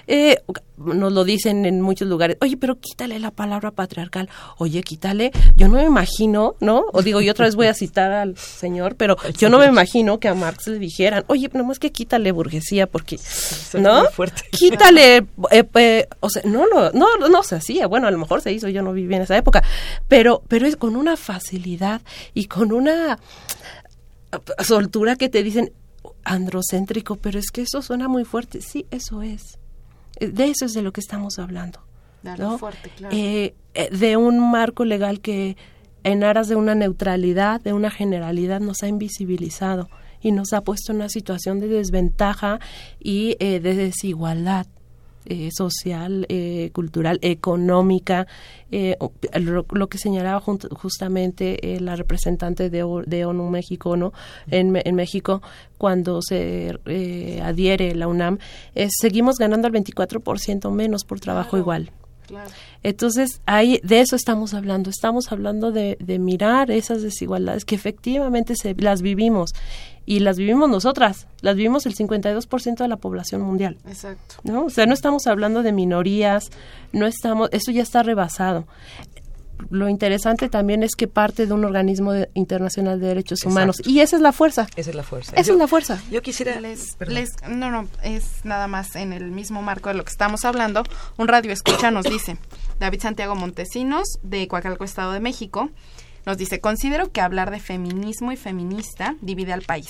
[0.07, 0.41] eh,
[0.77, 5.67] nos lo dicen en muchos lugares, oye, pero quítale la palabra patriarcal, oye, quítale, yo
[5.67, 6.85] no me imagino, ¿no?
[6.93, 10.19] O digo, yo otra vez voy a citar al señor, pero yo no me imagino
[10.19, 13.19] que a Marx le dijeran, oye, no más que quítale burguesía, porque,
[13.73, 14.03] ¿no?
[14.51, 15.17] Quítale,
[15.51, 18.51] eh, eh, o sea, no, no, no, no se hacía, bueno, a lo mejor se
[18.51, 19.63] hizo, yo no viví en esa época,
[20.07, 22.01] pero, pero es con una facilidad
[22.33, 23.19] y con una
[24.63, 25.71] soltura que te dicen
[26.23, 28.61] androcéntrico, pero es que eso suena muy fuerte.
[28.61, 29.57] Sí, eso es.
[30.19, 31.81] Eh, de eso es de lo que estamos hablando.
[32.57, 33.15] Fuerte, claro.
[33.15, 35.55] Eh, eh, de un marco legal que
[36.03, 39.89] en aras de una neutralidad, de una generalidad, nos ha invisibilizado
[40.21, 42.59] y nos ha puesto en una situación de desventaja
[42.99, 44.67] y de desigualdad.
[45.25, 48.25] Eh, social, eh, cultural, económica,
[48.71, 48.97] eh,
[49.39, 54.13] lo, que señalaba justamente la representante de, de, ONU México, ¿no?
[54.49, 55.41] En, México,
[55.77, 56.79] cuando se
[57.43, 58.39] adhiere la UNAM,
[58.87, 61.91] seguimos ganando el 24% menos por trabajo igual.
[62.81, 64.89] Entonces, ahí de eso estamos hablando.
[64.89, 69.51] Estamos hablando de, de mirar esas desigualdades que efectivamente se, las vivimos
[70.05, 73.77] y las vivimos nosotras, las vivimos el 52% de la población mundial.
[73.87, 74.35] Exacto.
[74.43, 74.65] ¿no?
[74.65, 76.49] O sea, no estamos hablando de minorías,
[76.91, 78.65] no estamos, eso ya está rebasado.
[79.69, 84.15] Lo interesante también es que parte de un organismo internacional de derechos humanos y esa
[84.15, 84.67] es la fuerza.
[84.75, 85.33] Esa es la fuerza.
[85.35, 86.01] Esa es la fuerza.
[86.09, 86.95] Yo quisiera les,
[87.47, 90.83] no no es nada más en el mismo marco de lo que estamos hablando.
[91.17, 92.37] Un radio escucha nos dice
[92.79, 95.69] David Santiago Montesinos de Coacalco Estado de México
[96.29, 99.89] nos dice, considero que hablar de feminismo y feminista divide al país.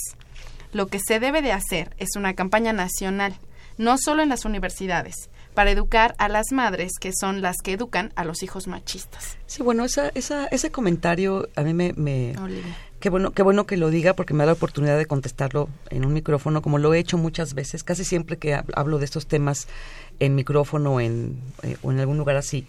[0.72, 3.36] Lo que se debe de hacer es una campaña nacional,
[3.78, 8.14] no solo en las universidades, para educar a las madres que son las que educan
[8.16, 9.38] a los hijos machistas.
[9.48, 11.92] Sí, bueno, esa, esa, ese comentario a mí me...
[11.98, 12.36] me
[13.02, 16.06] qué bueno, qué bueno que lo diga porque me da la oportunidad de contestarlo en
[16.06, 19.68] un micrófono, como lo he hecho muchas veces, casi siempre que hablo de estos temas
[20.22, 22.66] en micrófono en, eh, o en algún lugar así.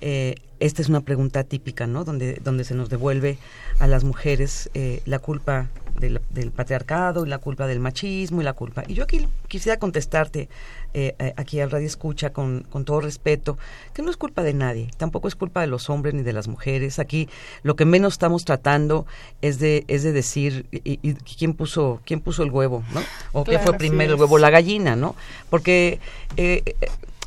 [0.00, 2.04] Eh, esta es una pregunta típica, ¿no?
[2.04, 3.36] Donde, donde se nos devuelve
[3.80, 5.66] a las mujeres eh, la culpa
[5.98, 6.20] del,
[6.50, 8.84] patriarcado y la culpa del machismo y la culpa.
[8.86, 10.48] Y yo aquí quisiera contestarte
[10.94, 13.58] eh, eh, aquí al radio escucha con, con todo respeto
[13.92, 16.46] que no es culpa de nadie, tampoco es culpa de los hombres ni de las
[16.46, 17.00] mujeres.
[17.00, 17.28] Aquí
[17.64, 19.04] lo que menos estamos tratando
[19.40, 23.00] es de es de decir y, quién puso quién puso el huevo, ¿no?
[23.32, 25.16] O qué fue primero el huevo la gallina, ¿no?
[25.50, 25.98] Porque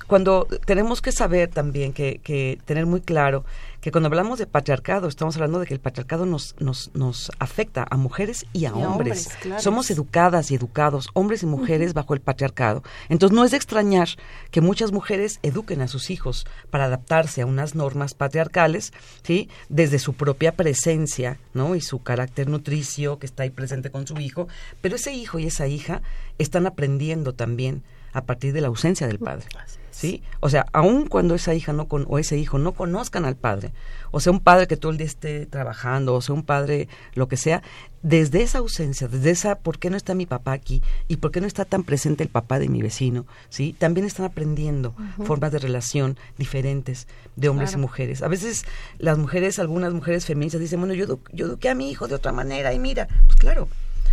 [0.08, 3.44] cuando tenemos que saber también que, que tener muy claro
[3.86, 7.86] que cuando hablamos de patriarcado estamos hablando de que el patriarcado nos, nos, nos afecta
[7.88, 9.30] a mujeres y a hombres.
[9.60, 12.82] Somos educadas y educados, hombres y mujeres, bajo el patriarcado.
[13.10, 14.10] Entonces no es de extrañar
[14.50, 18.91] que muchas mujeres eduquen a sus hijos para adaptarse a unas normas patriarcales,
[19.22, 19.50] ¿sí?
[19.70, 21.76] Desde su propia presencia, ¿no?
[21.76, 24.48] Y su carácter nutricio que está ahí presente con su hijo,
[24.82, 26.02] pero ese hijo y esa hija
[26.39, 29.46] están aprendiendo también a partir de la ausencia del padre.
[29.95, 30.21] ¿Sí?
[30.41, 33.71] O sea, aun cuando esa hija no con, o ese hijo no conozcan al padre,
[34.12, 37.29] o sea, un padre que todo el día esté trabajando, o sea, un padre lo
[37.29, 37.63] que sea,
[38.01, 40.84] desde esa ausencia, desde esa ¿por qué no está mi papá aquí?
[41.08, 43.25] y por qué no está tan presente el papá de mi vecino?
[43.47, 43.73] ¿Sí?
[43.77, 48.21] También están aprendiendo formas de relación diferentes de hombres y mujeres.
[48.21, 48.65] A veces
[48.99, 52.34] las mujeres, algunas mujeres feministas dicen, "Bueno, yo yo eduqué a mi hijo de otra
[52.34, 53.69] manera" y mira, pues claro,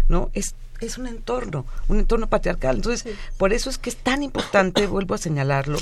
[0.08, 0.30] ¿no?
[0.32, 0.54] Es
[0.86, 2.76] es un entorno, un entorno patriarcal.
[2.76, 5.78] Entonces, por eso es que es tan importante, vuelvo a señalarlo,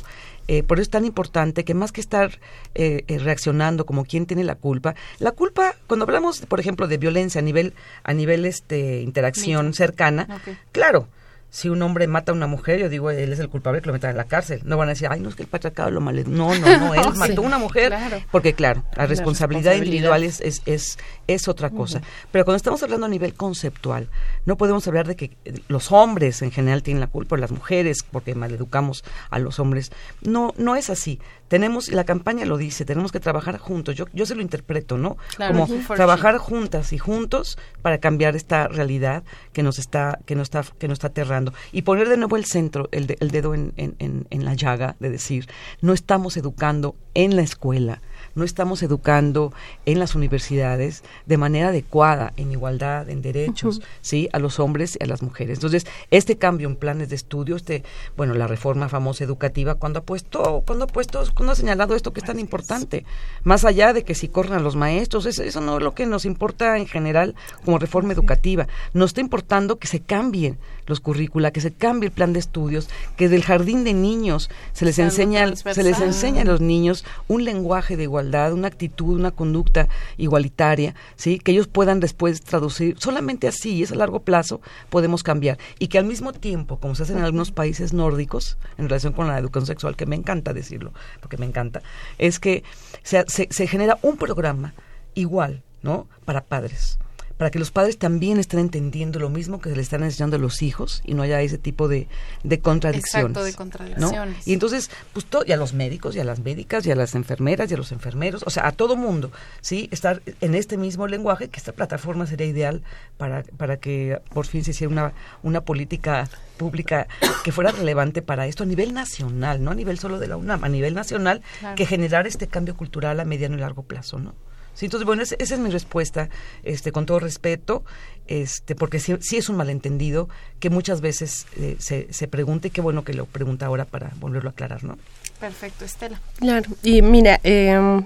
[0.49, 2.41] eh, por eso es tan importante que más que estar
[2.75, 6.99] eh, eh, reaccionando como quien tiene la culpa, la culpa, cuando hablamos, por ejemplo, de
[6.99, 10.41] violencia a nivel, a nivel este, interacción cercana,
[10.73, 11.09] claro,
[11.51, 13.93] si un hombre mata a una mujer, yo digo, él es el culpable que lo
[13.93, 14.61] metan en la cárcel.
[14.65, 16.17] No van a decir, ay, no es que el patriarcado lo mal.
[16.31, 17.93] No, no, no, él mató a una mujer.
[18.31, 22.03] Porque, claro, la responsabilidad, individual es, es, es, otra cosa.
[22.31, 24.09] Pero cuando estamos hablando a nivel conceptual,
[24.47, 25.37] no podemos hablar de que
[25.69, 29.91] los hombres en general tienen la culpa, o las mujeres, porque maleducamos a los hombres.
[30.23, 33.97] No, no es así tenemos, la campaña lo dice, tenemos que trabajar juntos.
[33.97, 35.17] Yo, yo se lo interpreto, ¿no?
[35.37, 40.65] Como trabajar juntas y juntos para cambiar esta realidad que nos está, que nos está,
[40.79, 41.53] que nos está aterrando.
[41.73, 45.11] Y poner de nuevo el centro, el, el dedo en, en, en la llaga de
[45.11, 45.49] decir,
[45.81, 48.01] no estamos educando en la escuela,
[48.41, 49.53] no estamos educando
[49.85, 54.31] en las universidades de manera adecuada, en igualdad, en derechos, ¿sí?
[54.33, 55.59] A los hombres y a las mujeres.
[55.59, 57.85] Entonces, este cambio en planes de estudio, este,
[58.17, 62.15] bueno, la reforma famosa educativa, cuando ha puesto, cuando ha puesto, cuando ha señalado esto
[62.15, 63.05] que es tan importante,
[63.45, 66.07] más allá de que si corran a los maestros, eso, eso no es lo que
[66.07, 68.67] nos importa en general como reforma educativa.
[68.95, 72.89] Nos está importando que se cambien los currícula, que se cambie el plan de estudios,
[73.17, 77.45] que del jardín de niños se les enseña, se les enseña a los niños un
[77.45, 81.39] lenguaje de igualdad una actitud, una conducta igualitaria, ¿sí?
[81.39, 85.59] Que ellos puedan después traducir, solamente así, y es a largo plazo, podemos cambiar.
[85.79, 89.29] Y que al mismo tiempo, como se hace en algunos países nórdicos, en relación con
[89.29, 91.83] la educación sexual, que me encanta decirlo, porque me encanta,
[92.19, 92.65] es que
[93.03, 94.75] se, se, se genera un programa
[95.15, 96.09] igual, ¿no?
[96.25, 96.99] Para padres
[97.41, 100.39] para que los padres también estén entendiendo lo mismo que se le están enseñando a
[100.39, 102.07] los hijos y no haya ese tipo de,
[102.45, 103.31] de contradicciones.
[103.31, 104.47] Exacto, de contradicciones.
[104.47, 107.15] Y entonces, pues todo, y a los médicos, y a las médicas, y a las
[107.15, 109.33] enfermeras, y a los enfermeros, o sea, a todo mundo,
[109.63, 109.89] ¿sí?
[109.91, 112.83] Estar en este mismo lenguaje, que esta plataforma sería ideal
[113.17, 115.13] para, para que por fin se hiciera una,
[115.43, 116.29] una política
[116.59, 117.07] pública
[117.43, 120.63] que fuera relevante para esto a nivel nacional, no a nivel solo de la UNAM,
[120.63, 121.75] a nivel nacional, Claro.
[121.77, 124.35] que generar este cambio cultural a mediano y largo plazo, ¿no?
[124.75, 126.31] Sí, entonces, bueno, esa es mi respuesta,
[126.63, 127.85] este, con todo respeto,
[128.27, 132.71] este, porque sí, sí es un malentendido que muchas veces eh, se, se pregunta y
[132.71, 134.99] qué bueno que lo pregunta ahora para volverlo a aclarar, ¿no?
[135.39, 136.21] Perfecto, Estela.
[136.39, 138.03] Claro, y mira, eh,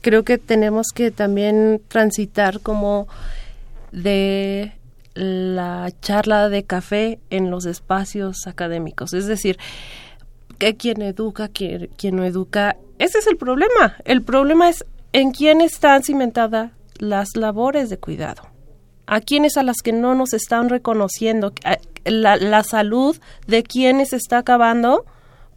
[0.00, 3.08] creo que tenemos que también transitar como
[3.92, 4.72] de
[5.14, 9.58] la charla de café en los espacios académicos, es decir,
[10.58, 13.96] que quien educa, quien, quien no educa, ese es el problema.
[14.04, 18.42] El problema es en quién están cimentadas las labores de cuidado.
[19.06, 21.52] A quienes a las que no nos están reconociendo
[22.04, 25.04] la, la salud de quienes está acabando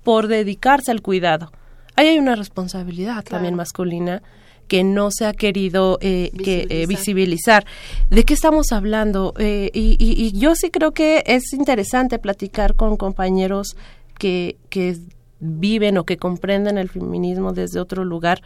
[0.03, 1.51] por dedicarse al cuidado.
[1.95, 4.21] Ahí hay una responsabilidad también masculina
[4.67, 7.65] que no se ha querido eh, que, eh, visibilizar.
[8.09, 9.33] ¿De qué estamos hablando?
[9.37, 13.77] Eh, y, y- y yo sí creo que es interesante platicar con compañeros
[14.17, 14.97] que, que
[15.39, 18.41] viven o que comprenden el feminismo desde otro lugar,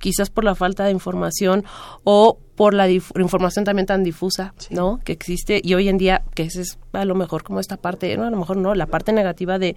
[0.00, 1.64] quizás por la falta de información
[2.02, 4.98] o por la información también tan difusa, ¿no?
[5.04, 8.16] Que existe y hoy en día, que ese es a lo mejor como esta parte,
[8.16, 9.76] no, a lo mejor no, la parte negativa de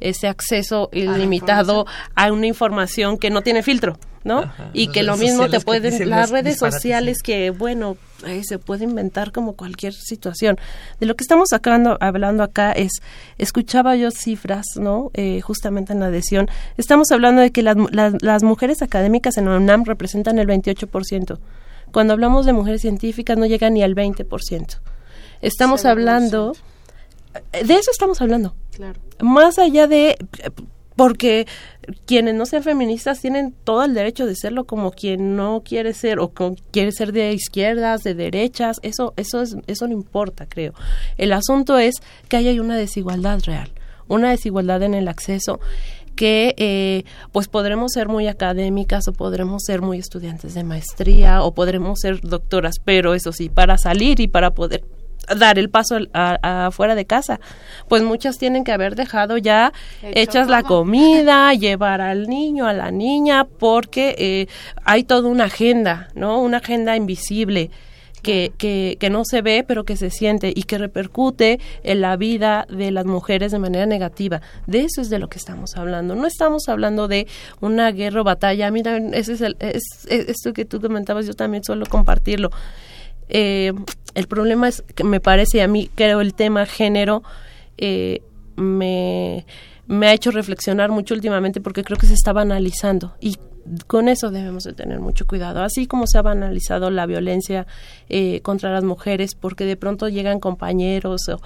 [0.00, 4.40] ese acceso ilimitado a una información que no tiene filtro, ¿no?
[4.40, 4.70] Ajá.
[4.72, 7.96] Y que lo mismo te pueden, las redes sociales que, bueno,
[8.26, 10.58] eh, se puede inventar como cualquier situación.
[10.98, 12.90] De lo que estamos sacando, hablando acá es,
[13.38, 15.10] escuchaba yo cifras, ¿no?
[15.14, 19.44] Eh, justamente en la adhesión, estamos hablando de que las, las, las mujeres académicas en
[19.44, 21.38] la UNAM representan el 28%.
[21.92, 24.80] Cuando hablamos de mujeres científicas no llegan ni al 20%.
[25.42, 26.56] Estamos hablando,
[27.52, 28.98] eh, de eso estamos hablando Claro.
[29.20, 30.16] más allá de
[30.96, 31.46] porque
[32.06, 36.18] quienes no sean feministas tienen todo el derecho de serlo como quien no quiere ser
[36.18, 40.72] o con, quiere ser de izquierdas, de derechas, eso eso es eso no importa, creo.
[41.18, 41.96] El asunto es
[42.28, 43.70] que haya una desigualdad real,
[44.08, 45.60] una desigualdad en el acceso
[46.14, 51.54] que eh, pues podremos ser muy académicas o podremos ser muy estudiantes de maestría o
[51.54, 54.84] podremos ser doctoras, pero eso sí, para salir y para poder
[55.38, 57.40] dar el paso afuera de casa.
[57.88, 59.72] Pues muchas tienen que haber dejado ya
[60.02, 64.46] hechas la comida, llevar al niño, a la niña, porque eh,
[64.84, 66.40] hay toda una agenda, ¿no?
[66.40, 67.70] Una agenda invisible.
[68.22, 72.16] Que, que, que no se ve pero que se siente y que repercute en la
[72.16, 74.40] vida de las mujeres de manera negativa.
[74.66, 76.14] De eso es de lo que estamos hablando.
[76.14, 77.26] No estamos hablando de
[77.60, 78.70] una guerra o batalla.
[78.70, 82.48] Mira, ese es, el, es, es- esto que tú comentabas, yo también suelo compartirlo.
[83.28, 83.74] Eh,
[84.14, 87.22] el problema es que me parece a mí, creo, el tema género
[87.78, 88.22] eh,
[88.56, 89.44] me,
[89.88, 93.16] ha hecho reflexionar mucho últimamente porque creo que se está banalizando.
[93.20, 93.38] Y
[93.86, 97.66] con eso debemos de tener mucho cuidado, así como se ha banalizado la violencia
[98.08, 101.40] eh, contra las mujeres porque de pronto llegan compañeros o,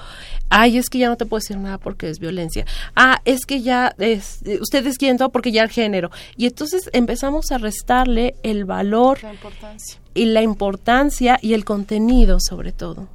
[0.49, 2.65] ay, es que ya no te puedo decir nada porque es violencia,
[2.97, 7.51] ah, es que ya, es, ustedes quieren todo porque ya el género, y entonces empezamos
[7.51, 10.01] a restarle el valor La importancia.
[10.15, 13.09] y la importancia y el contenido sobre todo.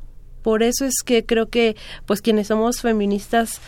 [0.44, 3.62] Por eso es que creo que pues quienes somos feministas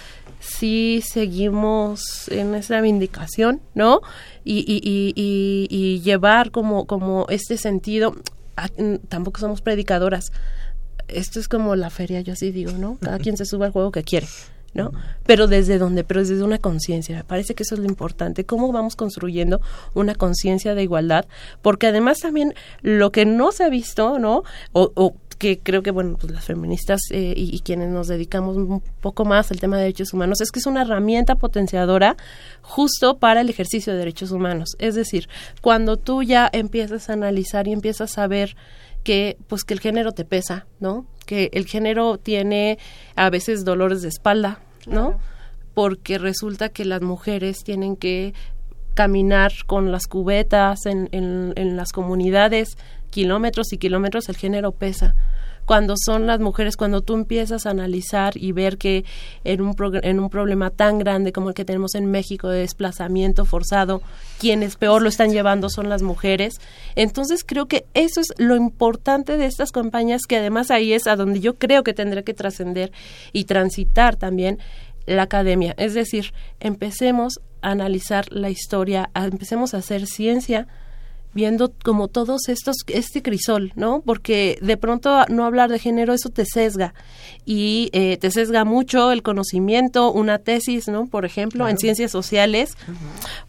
[0.45, 4.01] sí seguimos en esa vindicación, ¿no?
[4.43, 8.15] Y, y, y, y, y llevar como, como este sentido,
[8.55, 8.69] ah,
[9.09, 10.31] tampoco somos predicadoras.
[11.07, 12.97] Esto es como la feria, yo así digo, ¿no?
[12.99, 14.27] Cada quien se sube al juego que quiere.
[14.73, 14.91] ¿no?
[15.25, 17.15] Pero desde dónde, pero desde una conciencia.
[17.15, 18.45] Me parece que eso es lo importante.
[18.45, 19.61] ¿Cómo vamos construyendo
[19.93, 21.25] una conciencia de igualdad?
[21.61, 24.43] Porque además también lo que no se ha visto, ¿no?
[24.73, 28.81] O que creo que, bueno, pues las feministas eh, y, y, quienes nos dedicamos un
[29.01, 32.15] poco más al tema de derechos humanos, es que es una herramienta potenciadora
[32.61, 34.75] justo para el ejercicio de derechos humanos.
[34.79, 35.27] Es decir,
[35.61, 38.55] cuando tú ya empiezas a analizar y empiezas a ver
[39.05, 41.05] que pues que el género te pesa, ¿no?
[41.25, 42.79] Que el género tiene
[43.15, 45.19] a veces dolores de espalda, ¿no?
[45.73, 48.33] Porque resulta que las mujeres tienen que
[48.95, 52.77] caminar con las cubetas en, en, en las comunidades,
[53.11, 55.13] kilómetros y kilómetros, el género pesa
[55.65, 59.03] cuando son las mujeres, cuando tú empiezas a analizar y ver que
[59.43, 63.45] en un, en un problema tan grande como el que tenemos en México de desplazamiento
[63.45, 64.01] forzado,
[64.39, 66.61] quienes peor lo están llevando son las mujeres.
[66.95, 71.15] Entonces creo que eso es lo importante de estas campañas, que además ahí es a
[71.15, 72.91] donde yo creo que tendrá que trascender
[73.33, 74.59] y transitar también
[75.05, 75.73] la academia.
[75.77, 80.67] Es decir, empecemos a analizar la historia, empecemos a hacer ciencia,
[81.33, 84.01] viendo como todos estos, este crisol, ¿no?
[84.05, 86.93] Porque de pronto no hablar de género, eso te sesga
[87.45, 91.07] y eh, te sesga mucho el conocimiento, una tesis, ¿no?
[91.07, 92.77] Por ejemplo, en ciencias sociales.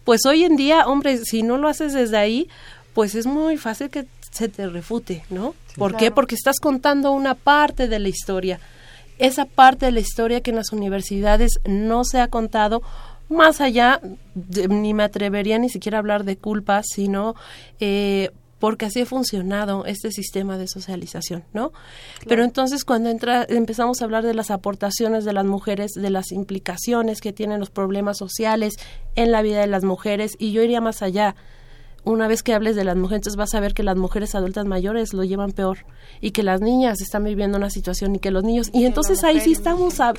[0.02, 2.48] Pues hoy en día, hombre, si no lo haces desde ahí,
[2.92, 5.54] pues es muy fácil que se te refute, ¿no?
[5.76, 6.10] ¿Por qué?
[6.10, 8.58] Porque estás contando una parte de la historia.
[9.18, 12.82] Esa parte de la historia que en las universidades no se ha contado
[13.28, 14.00] más allá,
[14.68, 17.34] ni me atrevería ni siquiera a hablar de culpa, sino
[17.80, 21.72] eh, porque así ha funcionado este sistema de socialización, ¿no?
[22.26, 26.32] Pero entonces cuando entra, empezamos a hablar de las aportaciones de las mujeres, de las
[26.32, 28.74] implicaciones que tienen los problemas sociales
[29.14, 31.36] en la vida de las mujeres, y yo iría más allá,
[32.06, 35.12] una vez que hables de las mujeres, vas a ver que las mujeres adultas mayores
[35.12, 35.78] lo llevan peor
[36.20, 39.40] y que las niñas están viviendo una situación y que los niños y entonces ahí
[39.40, 40.14] sí estamos a,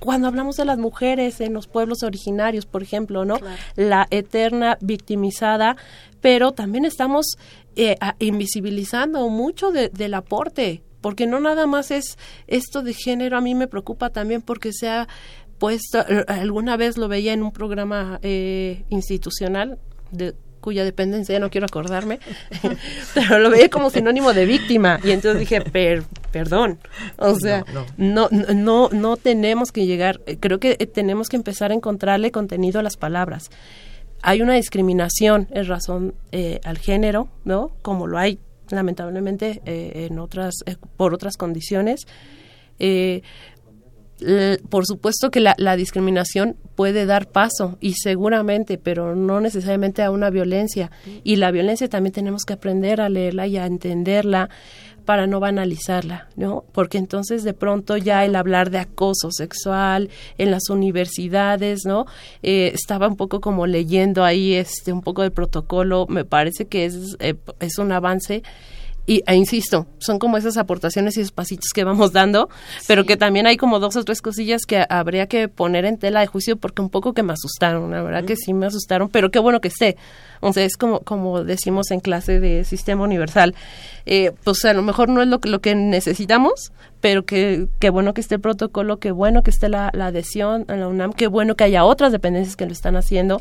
[0.00, 3.38] cuando hablamos de las mujeres en los pueblos originarios, por ejemplo, ¿no?
[3.74, 5.78] La eterna victimizada,
[6.20, 7.38] pero también estamos
[7.74, 12.18] eh, invisibilizando mucho del aporte, porque no nada más es
[12.48, 15.08] esto de género, a mí me preocupa también porque sea
[15.58, 19.78] puesto, eh, alguna vez lo veía en un programa eh, institucional
[20.10, 20.34] de
[20.64, 22.20] cuya dependencia ya no quiero acordarme,
[23.14, 25.60] pero lo veía como sinónimo de víctima y entonces dije,
[26.32, 26.78] perdón,
[27.18, 27.66] o sea,
[27.98, 28.88] no no.
[28.90, 33.50] no, tenemos que llegar, creo que tenemos que empezar a encontrarle contenido a las palabras.
[34.22, 37.72] Hay una discriminación en razón eh, al género, ¿no?
[37.82, 38.38] Como lo hay
[38.70, 42.06] lamentablemente eh, en otras eh, por otras condiciones.
[42.78, 43.22] Eh,
[44.70, 50.10] por supuesto que la, la, discriminación puede dar paso y seguramente, pero no necesariamente a
[50.10, 50.90] una violencia.
[51.24, 54.50] Y la violencia también tenemos que aprender a leerla y a entenderla
[55.04, 56.64] para no banalizarla, ¿no?
[56.72, 60.08] Porque entonces de pronto ya el hablar de acoso sexual
[60.38, 62.06] en las universidades, ¿no?
[62.42, 66.86] Eh, estaba un poco como leyendo ahí este un poco del protocolo, me parece que
[66.86, 68.42] es, eh, es un avance
[69.06, 72.48] y e insisto, son como esas aportaciones y esos pasitos que vamos dando,
[72.86, 76.20] pero que también hay como dos o tres cosillas que habría que poner en tela
[76.20, 79.30] de juicio porque un poco que me asustaron, la verdad que sí me asustaron, pero
[79.30, 79.96] qué bueno que esté.
[80.40, 83.54] O sea, es como, como decimos en clase de sistema universal,
[84.06, 88.14] eh, pues a lo mejor no es lo, lo que necesitamos, pero que, qué bueno
[88.14, 91.56] que esté el protocolo, qué bueno que esté la, adhesión a la UNAM, qué bueno
[91.56, 93.40] que haya otras dependencias que lo están haciendo,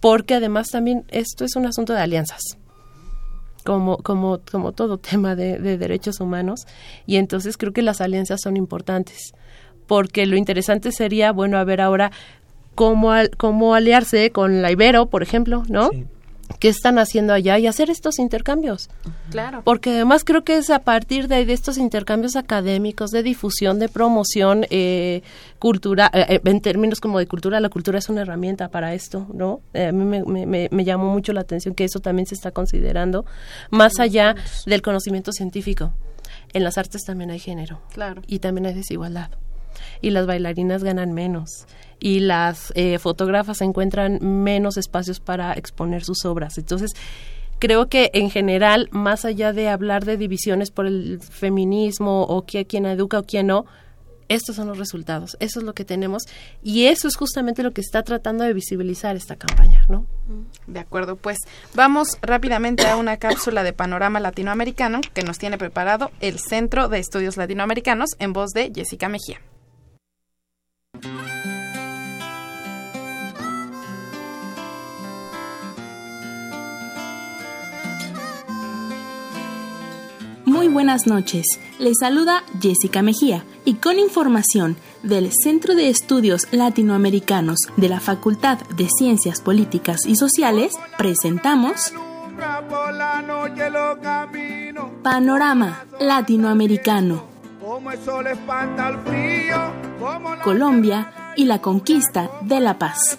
[0.00, 2.40] porque además también esto es un asunto de alianzas
[3.64, 6.66] como, como, como todo tema de, derechos humanos.
[7.06, 9.32] Y entonces creo que las alianzas son importantes,
[9.86, 12.12] porque lo interesante sería, bueno, a ver ahora
[12.74, 15.90] cómo, cómo aliarse con la Ibero, por ejemplo, ¿no?
[16.58, 18.90] Qué están haciendo allá y hacer estos intercambios.
[19.30, 19.62] Claro.
[19.64, 23.88] Porque además creo que es a partir de, de estos intercambios académicos, de difusión, de
[23.88, 25.22] promoción eh,
[25.58, 29.26] cultura, eh, eh, en términos como de cultura, la cultura es una herramienta para esto,
[29.32, 29.60] ¿no?
[29.74, 33.24] a mí me, me, me, llamó mucho la atención que eso también se está considerando,
[33.70, 34.34] más allá
[34.66, 35.92] del conocimiento científico.
[36.52, 37.80] En las artes también hay género.
[37.92, 38.22] Claro.
[38.26, 39.30] Y también hay desigualdad.
[40.00, 41.66] Y las bailarinas ganan menos
[42.00, 46.58] y las eh, fotógrafas encuentran menos espacios para exponer sus obras.
[46.58, 46.92] Entonces,
[47.58, 52.86] creo que en general, más allá de hablar de divisiones por el feminismo o quién
[52.86, 53.66] educa o quién no,
[54.30, 56.22] estos son los resultados, eso es lo que tenemos
[56.62, 60.06] y eso es justamente lo que está tratando de visibilizar esta campaña, ¿no?
[60.68, 61.36] De acuerdo, pues
[61.74, 67.00] vamos rápidamente a una cápsula de panorama latinoamericano que nos tiene preparado el Centro de
[67.00, 69.40] Estudios Latinoamericanos en voz de Jessica Mejía.
[80.60, 81.46] Muy buenas noches.
[81.78, 88.58] Les saluda Jessica Mejía y con información del Centro de Estudios Latinoamericanos de la Facultad
[88.76, 91.94] de Ciencias Políticas y Sociales, presentamos
[95.02, 97.24] Panorama Latinoamericano.
[100.44, 103.18] Colombia y la conquista de la paz.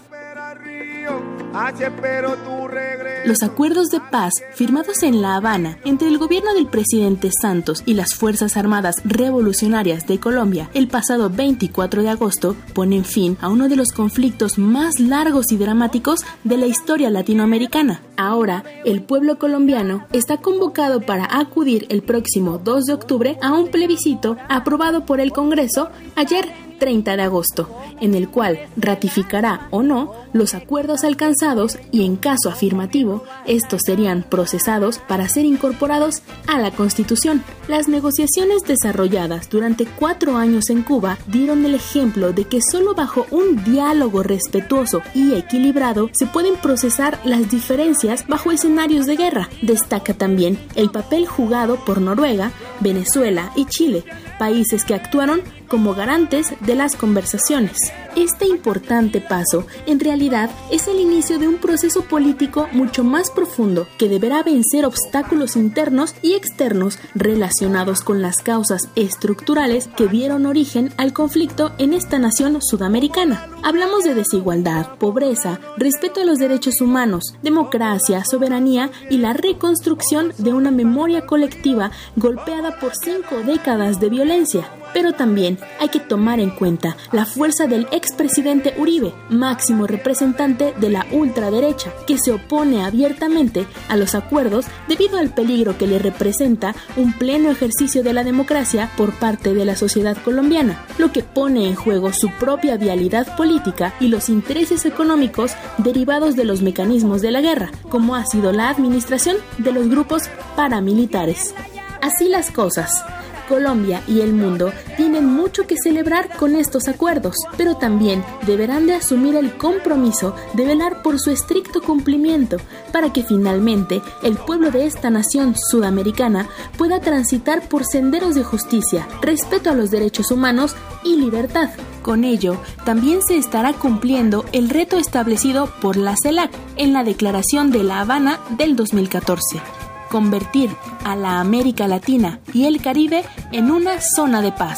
[3.26, 7.94] Los acuerdos de paz firmados en La Habana entre el gobierno del presidente Santos y
[7.94, 13.68] las Fuerzas Armadas Revolucionarias de Colombia el pasado 24 de agosto ponen fin a uno
[13.68, 18.02] de los conflictos más largos y dramáticos de la historia latinoamericana.
[18.18, 23.70] Ahora, el pueblo colombiano está convocado para acudir el próximo 2 de octubre a un
[23.70, 26.48] plebiscito aprobado por el Congreso ayer
[26.82, 27.70] 30 de agosto,
[28.02, 34.24] en el cual ratificará o no los acuerdos alcanzados y en caso afirmativo, estos serían
[34.24, 37.44] procesados para ser incorporados a la Constitución.
[37.68, 43.28] Las negociaciones desarrolladas durante cuatro años en Cuba dieron el ejemplo de que solo bajo
[43.30, 49.50] un diálogo respetuoso y equilibrado se pueden procesar las diferencias bajo escenarios de guerra.
[49.62, 52.52] Destaca también el papel jugado por Noruega,
[52.82, 54.04] Venezuela y Chile,
[54.38, 57.78] países que actuaron como garantes de las conversaciones.
[58.16, 63.88] Este importante paso en realidad es el inicio de un proceso político mucho más profundo
[63.98, 70.92] que deberá vencer obstáculos internos y externos relacionados con las causas estructurales que dieron origen
[70.98, 73.48] al conflicto en esta nación sudamericana.
[73.64, 80.52] Hablamos de desigualdad, pobreza, respeto a los derechos humanos, democracia, soberanía y la reconstrucción de
[80.54, 84.81] una memoria colectiva golpeada por cinco décadas de violencia.
[84.94, 90.90] Pero también hay que tomar en cuenta la fuerza del expresidente Uribe, máximo representante de
[90.90, 96.76] la ultraderecha, que se opone abiertamente a los acuerdos debido al peligro que le representa
[96.98, 101.68] un pleno ejercicio de la democracia por parte de la sociedad colombiana, lo que pone
[101.68, 107.32] en juego su propia vialidad política y los intereses económicos derivados de los mecanismos de
[107.32, 110.24] la guerra, como ha sido la administración de los grupos
[110.56, 111.54] paramilitares.
[112.02, 113.04] Así las cosas.
[113.52, 118.96] Colombia y el mundo tienen mucho que celebrar con estos acuerdos, pero también deberán de
[118.96, 122.56] asumir el compromiso de velar por su estricto cumplimiento
[122.94, 126.48] para que finalmente el pueblo de esta nación sudamericana
[126.78, 130.74] pueda transitar por senderos de justicia, respeto a los derechos humanos
[131.04, 131.72] y libertad.
[132.04, 137.70] Con ello, también se estará cumpliendo el reto establecido por la CELAC en la Declaración
[137.70, 139.81] de La Habana del 2014
[140.12, 140.70] convertir
[141.06, 144.78] a la América Latina y el Caribe en una zona de paz.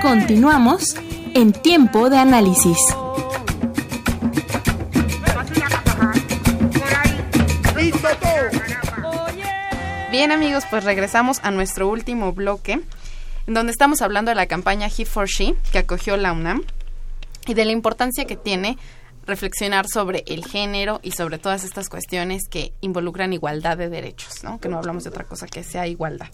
[0.00, 0.96] Continuamos
[1.34, 2.78] en tiempo de análisis.
[10.12, 12.80] Bien amigos, pues regresamos a nuestro último bloque,
[13.46, 16.62] en donde estamos hablando de la campaña He for She que acogió la UNAM
[17.46, 18.78] y de la importancia que tiene
[19.30, 24.60] reflexionar sobre el género y sobre todas estas cuestiones que involucran igualdad de derechos, ¿no?
[24.60, 26.28] Que no hablamos de otra cosa que sea igualdad.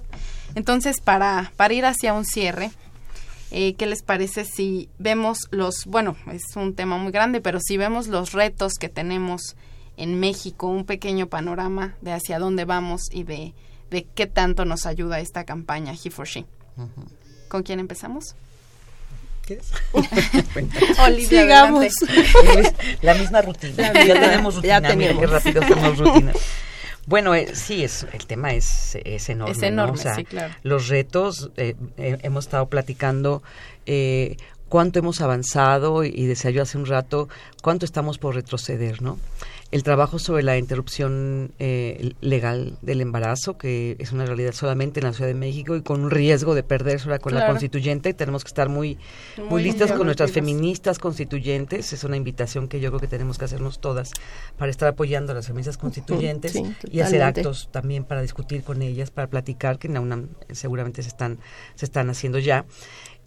[0.57, 2.73] Entonces, para, para ir hacia un cierre,
[3.53, 7.77] eh, ¿qué les parece si vemos los, bueno, es un tema muy grande, pero si
[7.77, 9.57] vemos los retos que tenemos
[9.97, 13.55] en México, un pequeño panorama de hacia dónde vamos y de,
[13.91, 16.45] de qué tanto nos ayuda esta campaña He for She?
[17.49, 18.35] ¿Con quién empezamos?
[21.05, 21.95] Olivia, Sigamos.
[23.03, 23.93] La misma rutina.
[23.93, 24.81] ya tenemos rutina.
[24.81, 25.21] Ya tenemos.
[25.21, 26.33] qué rápido hacemos rutina.
[27.07, 29.53] Bueno, eh, sí, es, el tema es, es enorme.
[29.53, 30.55] Es enorme, sí, claro.
[30.65, 33.45] Los retos, eh, eh, hemos estado platicando
[33.87, 34.37] eh,
[34.69, 37.29] cuánto hemos avanzado y, y decía yo hace un rato,
[37.63, 39.19] cuánto estamos por retroceder, ¿no?
[39.73, 45.07] El trabajo sobre la interrupción eh, legal del embarazo, que es una realidad solamente en
[45.07, 48.15] la Ciudad de México y con un riesgo de perderse con la constituyente.
[48.15, 48.99] Tenemos que estar muy,
[49.51, 51.93] muy, listas con nuestras feministas constituyentes.
[51.93, 54.13] Es una invitación que yo creo que tenemos que hacernos todas
[54.57, 56.55] para estar apoyando a las feministas constituyentes
[56.91, 61.03] y hacer actos también para discutir con ellas, para platicar, que en la UNAM seguramente
[61.03, 61.39] se están,
[61.75, 62.65] se están haciendo ya.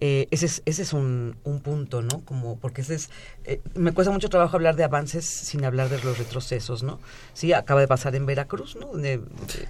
[0.02, 2.22] Eh, ese es, ese es un, un, punto, ¿no?
[2.24, 3.10] Como, porque ese es,
[3.44, 7.00] eh, me cuesta mucho trabajo hablar de avances sin hablar de los retrocesos, ¿no?
[7.34, 8.88] Sí, acaba de pasar en Veracruz, ¿no?
[8.88, 9.22] Donde eh,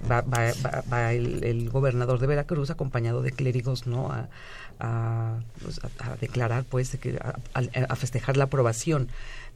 [0.08, 0.52] va, va,
[0.92, 4.12] va, el, gobernador de Veracruz acompañado de clérigos, ¿no?
[4.12, 4.28] A,
[4.78, 5.80] a, pues,
[6.20, 9.08] declarar, pues, que, a, festejar la aprobación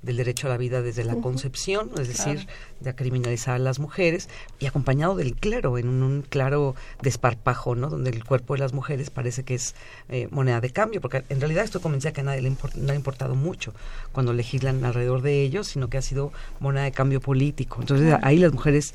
[0.04, 2.46] del derecho a la vida desde la concepción, es decir,
[2.80, 4.28] de criminalizar a las mujeres,
[4.58, 7.88] y acompañado del clero, en un, claro desparpajo, ¿no?
[7.88, 9.74] Donde el cuerpo de las mujeres parece que es
[10.08, 12.94] eh, moneda de cambio, porque en realidad esto convencía que a nadie le no ha
[12.94, 13.74] importado mucho
[14.12, 17.78] cuando legislan alrededor de ellos, sino que ha sido moneda de cambio político.
[17.80, 18.94] Entonces ahí las mujeres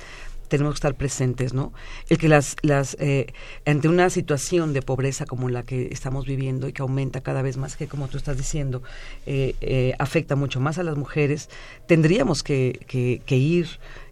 [0.50, 1.72] tenemos que estar presentes, ¿no?
[2.10, 3.28] El que las, las eh,
[3.66, 7.58] ante una situación de pobreza como la que estamos viviendo y que aumenta cada vez
[7.58, 8.84] más, que como tú estás diciendo,
[9.26, 11.50] eh, eh, afecta mucho más a las mujeres,
[11.88, 13.68] tendríamos que, que, que ir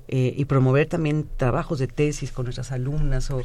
[0.10, 3.42] eh, y promover también trabajos de tesis con nuestras alumnas o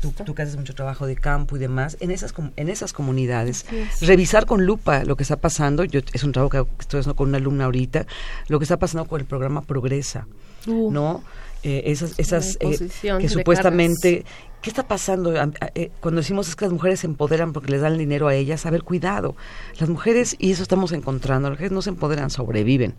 [0.00, 3.66] tú, tú, que haces mucho trabajo de campo y demás en esas en esas comunidades.
[4.00, 5.84] Revisar con lupa lo que está pasando.
[5.84, 8.06] Yo es un trabajo que estoy haciendo con una alumna ahorita
[8.48, 10.26] lo que está pasando con el programa Progresa
[10.66, 11.22] no
[11.66, 12.88] eh, esas esas eh,
[13.18, 14.24] que supuestamente
[14.66, 15.32] ¿Qué está pasando
[15.76, 18.34] eh, cuando decimos es que las mujeres se empoderan porque les dan el dinero a
[18.34, 18.66] ellas?
[18.66, 19.36] A ver, cuidado.
[19.78, 22.96] Las mujeres, y eso estamos encontrando, las mujeres no se empoderan, sobreviven.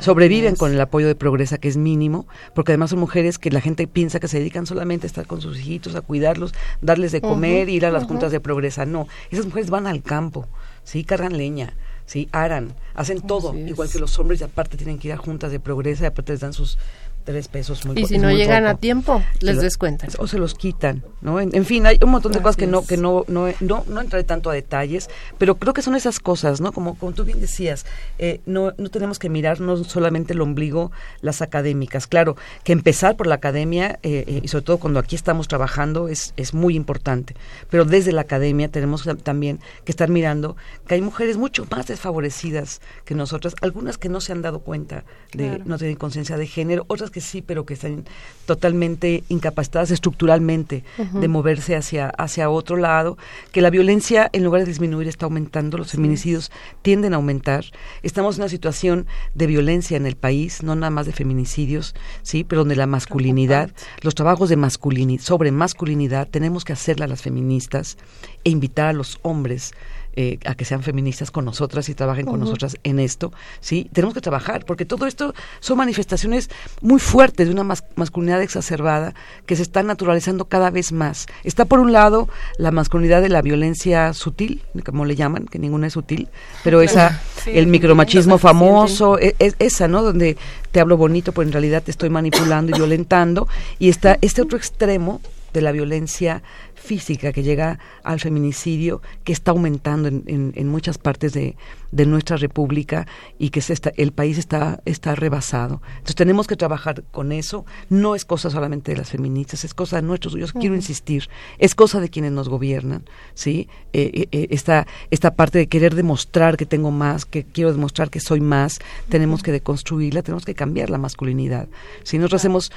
[0.00, 3.62] Sobreviven con el apoyo de Progresa, que es mínimo, porque además son mujeres que la
[3.62, 7.22] gente piensa que se dedican solamente a estar con sus hijitos, a cuidarlos, darles de
[7.22, 8.84] comer, ir a las juntas de Progresa.
[8.84, 10.46] No, esas mujeres van al campo,
[10.82, 11.02] ¿sí?
[11.02, 11.72] Cargan leña,
[12.04, 12.28] ¿sí?
[12.30, 15.60] Aran, hacen todo, igual que los hombres, y aparte tienen que ir a juntas de
[15.60, 16.76] Progresa, y aparte les dan sus
[17.24, 20.10] tres pesos muy Y si no llegan a tiempo, les descuentan.
[20.18, 21.40] O se los quitan, ¿no?
[21.40, 24.24] En, fin, hay un montón de cosas que no que no, no, no, no entraré
[24.24, 25.08] tanto a detalles,
[25.38, 26.72] pero creo que son esas cosas, ¿no?
[26.72, 27.86] Como, como tú bien decías,
[28.18, 32.06] eh, no, no tenemos que mirar no solamente el ombligo, las académicas.
[32.06, 36.08] Claro, que empezar por la academia, eh, eh, y sobre todo cuando aquí estamos trabajando,
[36.08, 37.34] es, es muy importante.
[37.70, 40.56] Pero desde la academia tenemos también que estar mirando
[40.86, 45.04] que hay mujeres mucho más desfavorecidas que nosotras, algunas que no se han dado cuenta
[45.32, 48.04] de, no tienen conciencia de género, otras que sí, pero que están
[48.44, 53.16] totalmente incapacitadas estructuralmente de moverse hacia, hacia otro lado,
[53.52, 56.50] que la violencia en lugar de disminuir está aumentando, los feminicidios
[56.82, 57.66] tienden a aumentar.
[58.02, 62.42] Estamos en una situación de violencia en el país, no nada más de feminicidios, sí,
[62.42, 63.70] pero donde la masculinidad,
[64.02, 67.96] los trabajos de masculinidad, sobre masculinidad, tenemos que hacerla las feministas
[68.42, 69.72] e invitar a los hombres
[70.16, 73.90] eh, a que sean feministas con nosotras y trabajen con nosotras en esto, ¿sí?
[73.92, 76.50] Tenemos que trabajar, porque todo esto son manifestaciones
[76.80, 79.14] muy fuertes de una masculinidad exacerbada
[79.46, 81.26] que se está naturalizando cada vez más.
[81.42, 85.88] Está por un lado la masculinidad de la violencia sutil, como le llaman, que ninguna
[85.88, 86.28] es sutil,
[86.62, 90.02] pero esa, el micromachismo famoso, e, es, esa, ¿no?
[90.02, 90.36] Donde
[90.70, 93.48] te hablo bonito, pero en realidad te estoy manipulando y violentando,
[93.78, 95.20] y está este otro extremo
[95.52, 96.42] de la violencia
[96.84, 101.56] física que llega al feminicidio, que está aumentando en, en, muchas partes de,
[101.94, 103.06] de, nuestra república
[103.38, 105.82] y que se está, el país está, está rebasado.
[105.94, 107.64] Entonces tenemos que trabajar con eso.
[107.88, 110.34] No es cosa solamente de las feministas, es cosa de nuestros.
[110.34, 111.28] Yo quiero insistir,
[111.58, 113.68] es cosa de quienes nos gobiernan, ¿sí?
[113.92, 118.10] Eh, eh, eh, esta, esta parte de querer demostrar que tengo más, que quiero demostrar
[118.10, 118.78] que soy más,
[119.08, 121.68] tenemos que deconstruirla, tenemos que cambiar la masculinidad.
[122.02, 122.72] Si nosotros hacemos,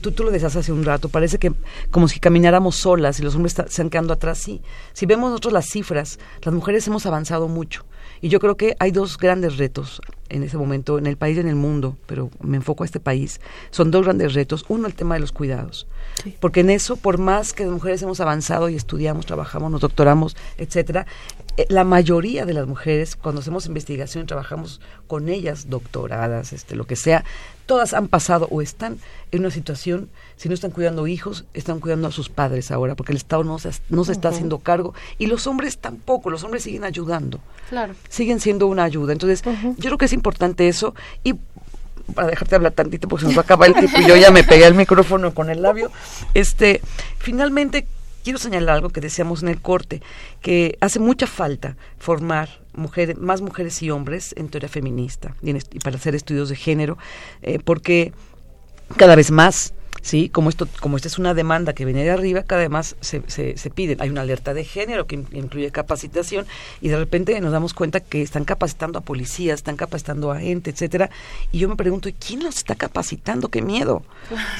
[0.00, 1.52] tú, tú lo decías hace un rato, parece que
[1.90, 4.60] como si camináramos solas y los hombres se han quedado atrás, sí.
[4.92, 7.84] Si vemos nosotros las cifras, las mujeres hemos avanzado mucho.
[8.22, 11.40] Y yo creo que hay dos grandes retos en ese momento, en el país y
[11.40, 13.40] en el mundo, pero me enfoco a este país.
[13.70, 14.64] Son dos grandes retos.
[14.68, 15.88] Uno, el tema de los cuidados.
[16.38, 20.36] Porque en eso, por más que las mujeres hemos avanzado y estudiamos, trabajamos, nos doctoramos,
[20.56, 21.06] etcétera,
[21.68, 26.96] la mayoría de las mujeres, cuando hacemos investigación, trabajamos con ellas, doctoradas, este, lo que
[26.96, 27.24] sea,
[27.66, 28.98] todas han pasado o están
[29.30, 33.12] en una situación, si no están cuidando hijos, están cuidando a sus padres ahora, porque
[33.12, 36.62] el Estado no se, no se está haciendo cargo y los hombres tampoco, los hombres
[36.62, 37.40] siguen ayudando.
[37.68, 37.94] Claro.
[38.08, 39.12] Siguen siendo una ayuda.
[39.12, 41.34] Entonces, yo creo que es importante eso y
[42.14, 44.30] para dejarte hablar tantito porque se nos va a acabar el tiempo y yo ya
[44.30, 45.90] me pegué el micrófono con el labio.
[46.34, 46.80] Este,
[47.18, 47.86] finalmente
[48.22, 50.02] quiero señalar algo que decíamos en el corte,
[50.40, 55.96] que hace mucha falta formar mujeres, más mujeres y hombres en teoría feminista y, para
[55.96, 56.98] hacer estudios de género,
[57.42, 58.12] eh, porque
[58.96, 60.28] cada vez más ¿sí?
[60.28, 63.22] Como esto, como esta es una demanda que viene de arriba, cada vez más se,
[63.28, 64.00] se, se piden.
[64.00, 66.46] Hay una alerta de género que incluye capacitación
[66.80, 70.70] y de repente nos damos cuenta que están capacitando a policías, están capacitando a gente,
[70.70, 71.10] etcétera.
[71.52, 73.48] Y yo me pregunto, ¿quién los está capacitando?
[73.48, 74.02] ¡Qué miedo!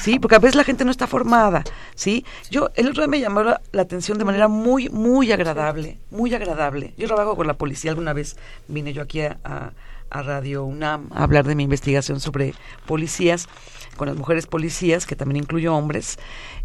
[0.01, 0.19] ¿Sí?
[0.19, 1.63] Porque a veces la gente no está formada,
[1.95, 2.25] ¿sí?
[2.49, 6.93] Yo, el otro día me llamó la, atención de manera muy, muy agradable, muy agradable.
[6.97, 8.37] Yo trabajo con la policía, alguna vez
[8.67, 9.71] vine yo aquí a, a
[10.21, 12.53] Radio UNAM a hablar de mi investigación sobre
[12.85, 13.47] policías
[13.95, 16.17] con las mujeres policías, que también incluyo hombres.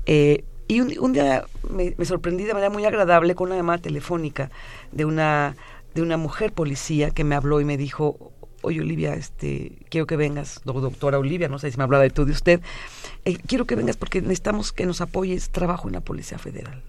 [0.07, 4.51] Eh, y un, día me, sorprendí de manera muy agradable con una llamada telefónica
[4.93, 5.57] de una,
[5.95, 10.17] de una mujer policía que me habló y me dijo, oye Olivia, este, quiero que
[10.17, 12.61] vengas, doctora Olivia, no sé si me hablaba de tú de usted,
[13.25, 16.83] eh, quiero que vengas porque necesitamos que nos apoyes, trabajo en la Policía Federal.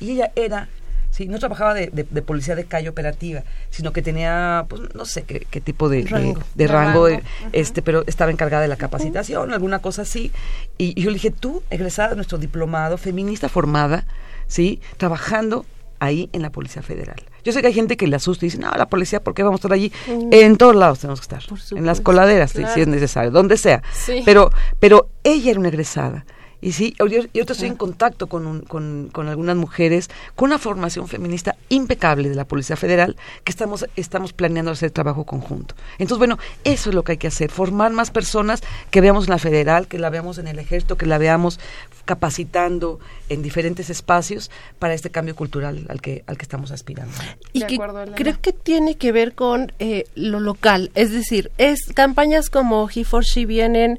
[0.00, 0.70] Y ella era
[1.10, 5.24] Sí, no trabajaba de, de, policía de calle operativa, sino que tenía, pues no sé
[5.24, 9.52] qué, qué tipo de rango, de, rango, eh, este, pero estaba encargada de la capacitación,
[9.52, 10.30] alguna cosa así.
[10.78, 14.06] Y, yo le dije, tú, egresada de nuestro diplomado, feminista formada,
[14.46, 14.80] ¿sí?
[14.98, 15.66] Trabajando
[15.98, 17.20] ahí en la Policía Federal.
[17.42, 19.42] Yo sé que hay gente que le asusta y dice, no, la policía, ¿por qué
[19.42, 19.92] vamos a estar allí?
[20.30, 21.42] En todos lados tenemos que estar.
[21.76, 23.82] En las coladeras, si es necesario, donde sea.
[24.24, 26.24] Pero, pero ella era una egresada
[26.60, 31.08] Y sí, yo, yo estoy en contacto con, con, con, algunas mujeres con una formación
[31.08, 35.74] feminista impecable de la Policía Federal que estamos, estamos planeando hacer trabajo conjunto.
[35.98, 39.30] Entonces, bueno, eso es lo que hay que hacer, formar más personas que veamos en
[39.30, 41.60] la federal, que la veamos en el ejército, que la veamos
[42.04, 42.98] capacitando
[43.28, 47.14] en diferentes espacios para este cambio cultural al que, al que estamos aspirando.
[47.52, 47.78] Y que
[48.16, 53.04] creo que tiene que ver con eh, lo local, es decir, es campañas como He
[53.04, 53.98] for She vienen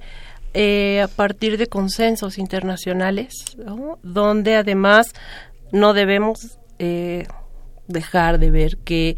[0.53, 3.33] eh, a partir de consensos internacionales,
[4.03, 5.13] donde además
[5.71, 7.27] no debemos eh,
[7.87, 9.15] dejar de ver que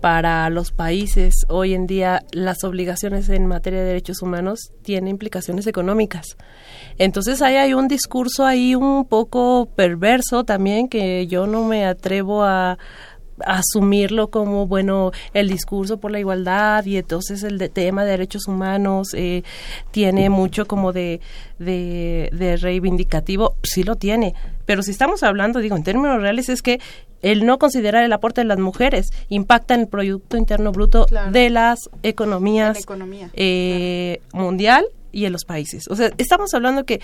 [0.00, 5.66] para los países hoy en día las obligaciones en materia de derechos humanos tienen implicaciones
[5.66, 6.36] económicas.
[6.98, 12.44] Entonces ahí hay un discurso ahí un poco perverso también que yo no me atrevo
[12.44, 12.78] a,
[13.44, 18.46] asumirlo como bueno el discurso por la igualdad y entonces el de tema de derechos
[18.46, 19.42] humanos eh,
[19.90, 21.20] tiene mucho como de,
[21.58, 24.34] de, reivindicativo sí lo tiene.
[24.64, 26.80] Pero si estamos hablando digo en términos reales es que
[27.22, 31.50] el no considerar el aporte de las mujeres impacta en el producto interno bruto de
[31.50, 32.84] las economías
[33.32, 35.88] eh, mundial y en los países.
[35.88, 37.00] O sea estamos hablando que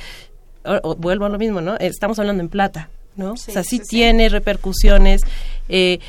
[0.99, 3.33] vuelvo a lo mismo no estamos hablando en plata ¿no?
[3.33, 5.23] o sea, sí, tiene repercusiones.
[5.69, 6.01] Eh,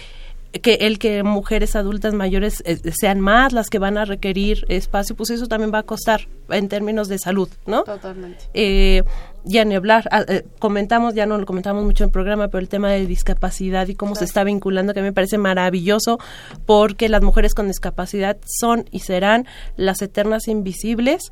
[0.62, 5.16] que el que mujeres adultas mayores eh, sean más las que van a requerir espacio,
[5.16, 7.84] pues eso también va a costar en términos de salud, ¿no?
[7.84, 8.46] Totalmente.
[8.54, 9.04] Eh,
[9.46, 10.24] ya ni hablar, ah,
[10.60, 13.96] comentamos, ya no lo comentamos mucho en el programa, pero el tema de discapacidad y
[13.96, 16.20] cómo se está vinculando, que me parece maravilloso,
[16.68, 21.32] porque las mujeres con discapacidad son y serán las eternas invisibles,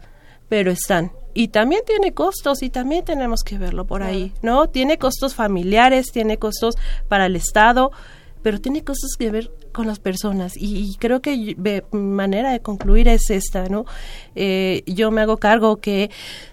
[0.50, 4.68] pero están y también tiene costos y también tenemos que verlo por ahí, ¿no?
[4.68, 6.76] Tiene costos familiares, tiene costos
[7.08, 7.92] para el Estado,
[8.42, 11.56] pero tiene costos que ver con las personas y, creo que
[11.92, 13.86] mi manera de concluir es esta, ¿no?
[14.36, 16.10] Eh, yo me hago cargo que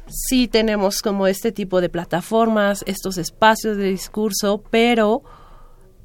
[0.07, 5.23] sí tenemos como este tipo de plataformas, estos espacios de discurso, pero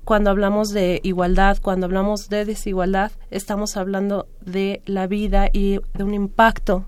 [0.04, 6.04] cuando hablamos de igualdad, cuando hablamos de desigualdad, estamos hablando de la vida y de
[6.04, 6.88] un impacto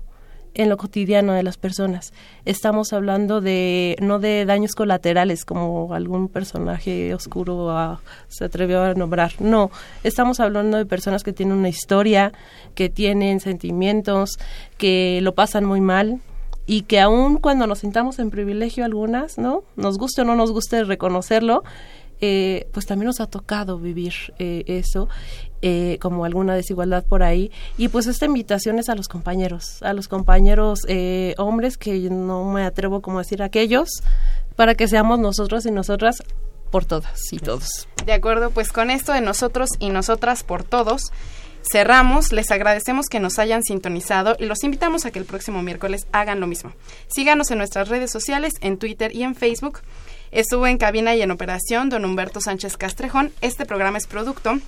[0.56, 2.12] en lo cotidiano de las personas.
[2.44, 8.94] Estamos hablando de no de daños colaterales como algún personaje oscuro ah, se atrevió a
[8.94, 9.32] nombrar.
[9.38, 9.70] No,
[10.02, 12.32] estamos hablando de personas que tienen una historia,
[12.74, 14.38] que tienen sentimientos,
[14.78, 16.20] que lo pasan muy mal
[16.66, 19.62] y que aun cuando nos sintamos en privilegio algunas, ¿no?
[19.76, 21.64] Nos guste o no nos guste reconocerlo,
[22.20, 25.08] eh, pues también nos ha tocado vivir eh, eso,
[25.62, 27.50] eh, como alguna desigualdad por ahí.
[27.76, 30.80] Y pues esta invitación es a los compañeros, a los compañeros
[31.38, 33.88] hombres, que no me atrevo como a decir aquellos,
[34.54, 36.22] para que seamos nosotros y nosotras
[36.70, 37.88] por todas y todos.
[38.04, 41.12] De acuerdo, pues con esto de nosotros y nosotras por todos.
[41.68, 46.06] Cerramos, les agradecemos que nos hayan sintonizado y los invitamos a que el próximo miércoles
[46.12, 46.72] hagan lo mismo.
[47.08, 49.80] Síganos en nuestras redes sociales, en Twitter y en Facebook.
[50.36, 53.32] Estuvo en cabina y en operación don Humberto Sánchez Castrejón.
[53.40, 54.58] Este programa es producto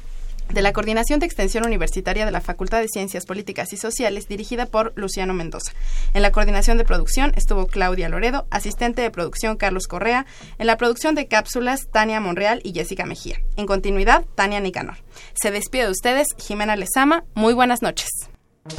[0.48, 4.64] de la Coordinación de Extensión Universitaria de la Facultad de Ciencias Políticas y Sociales, dirigida
[4.64, 5.72] por Luciano Mendoza.
[6.14, 10.24] En la coordinación de producción estuvo Claudia Loredo, asistente de producción Carlos Correa,
[10.56, 13.42] en la producción de cápsulas Tania Monreal y Jessica Mejía.
[13.56, 14.96] En continuidad, Tania Nicanor.
[15.34, 17.24] Se despide de ustedes Jimena Lezama.
[17.34, 18.08] Muy buenas noches.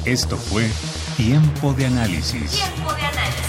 [0.06, 0.68] Esto fue
[1.18, 2.50] Tiempo de Análisis.
[2.50, 3.49] Tiempo de Análisis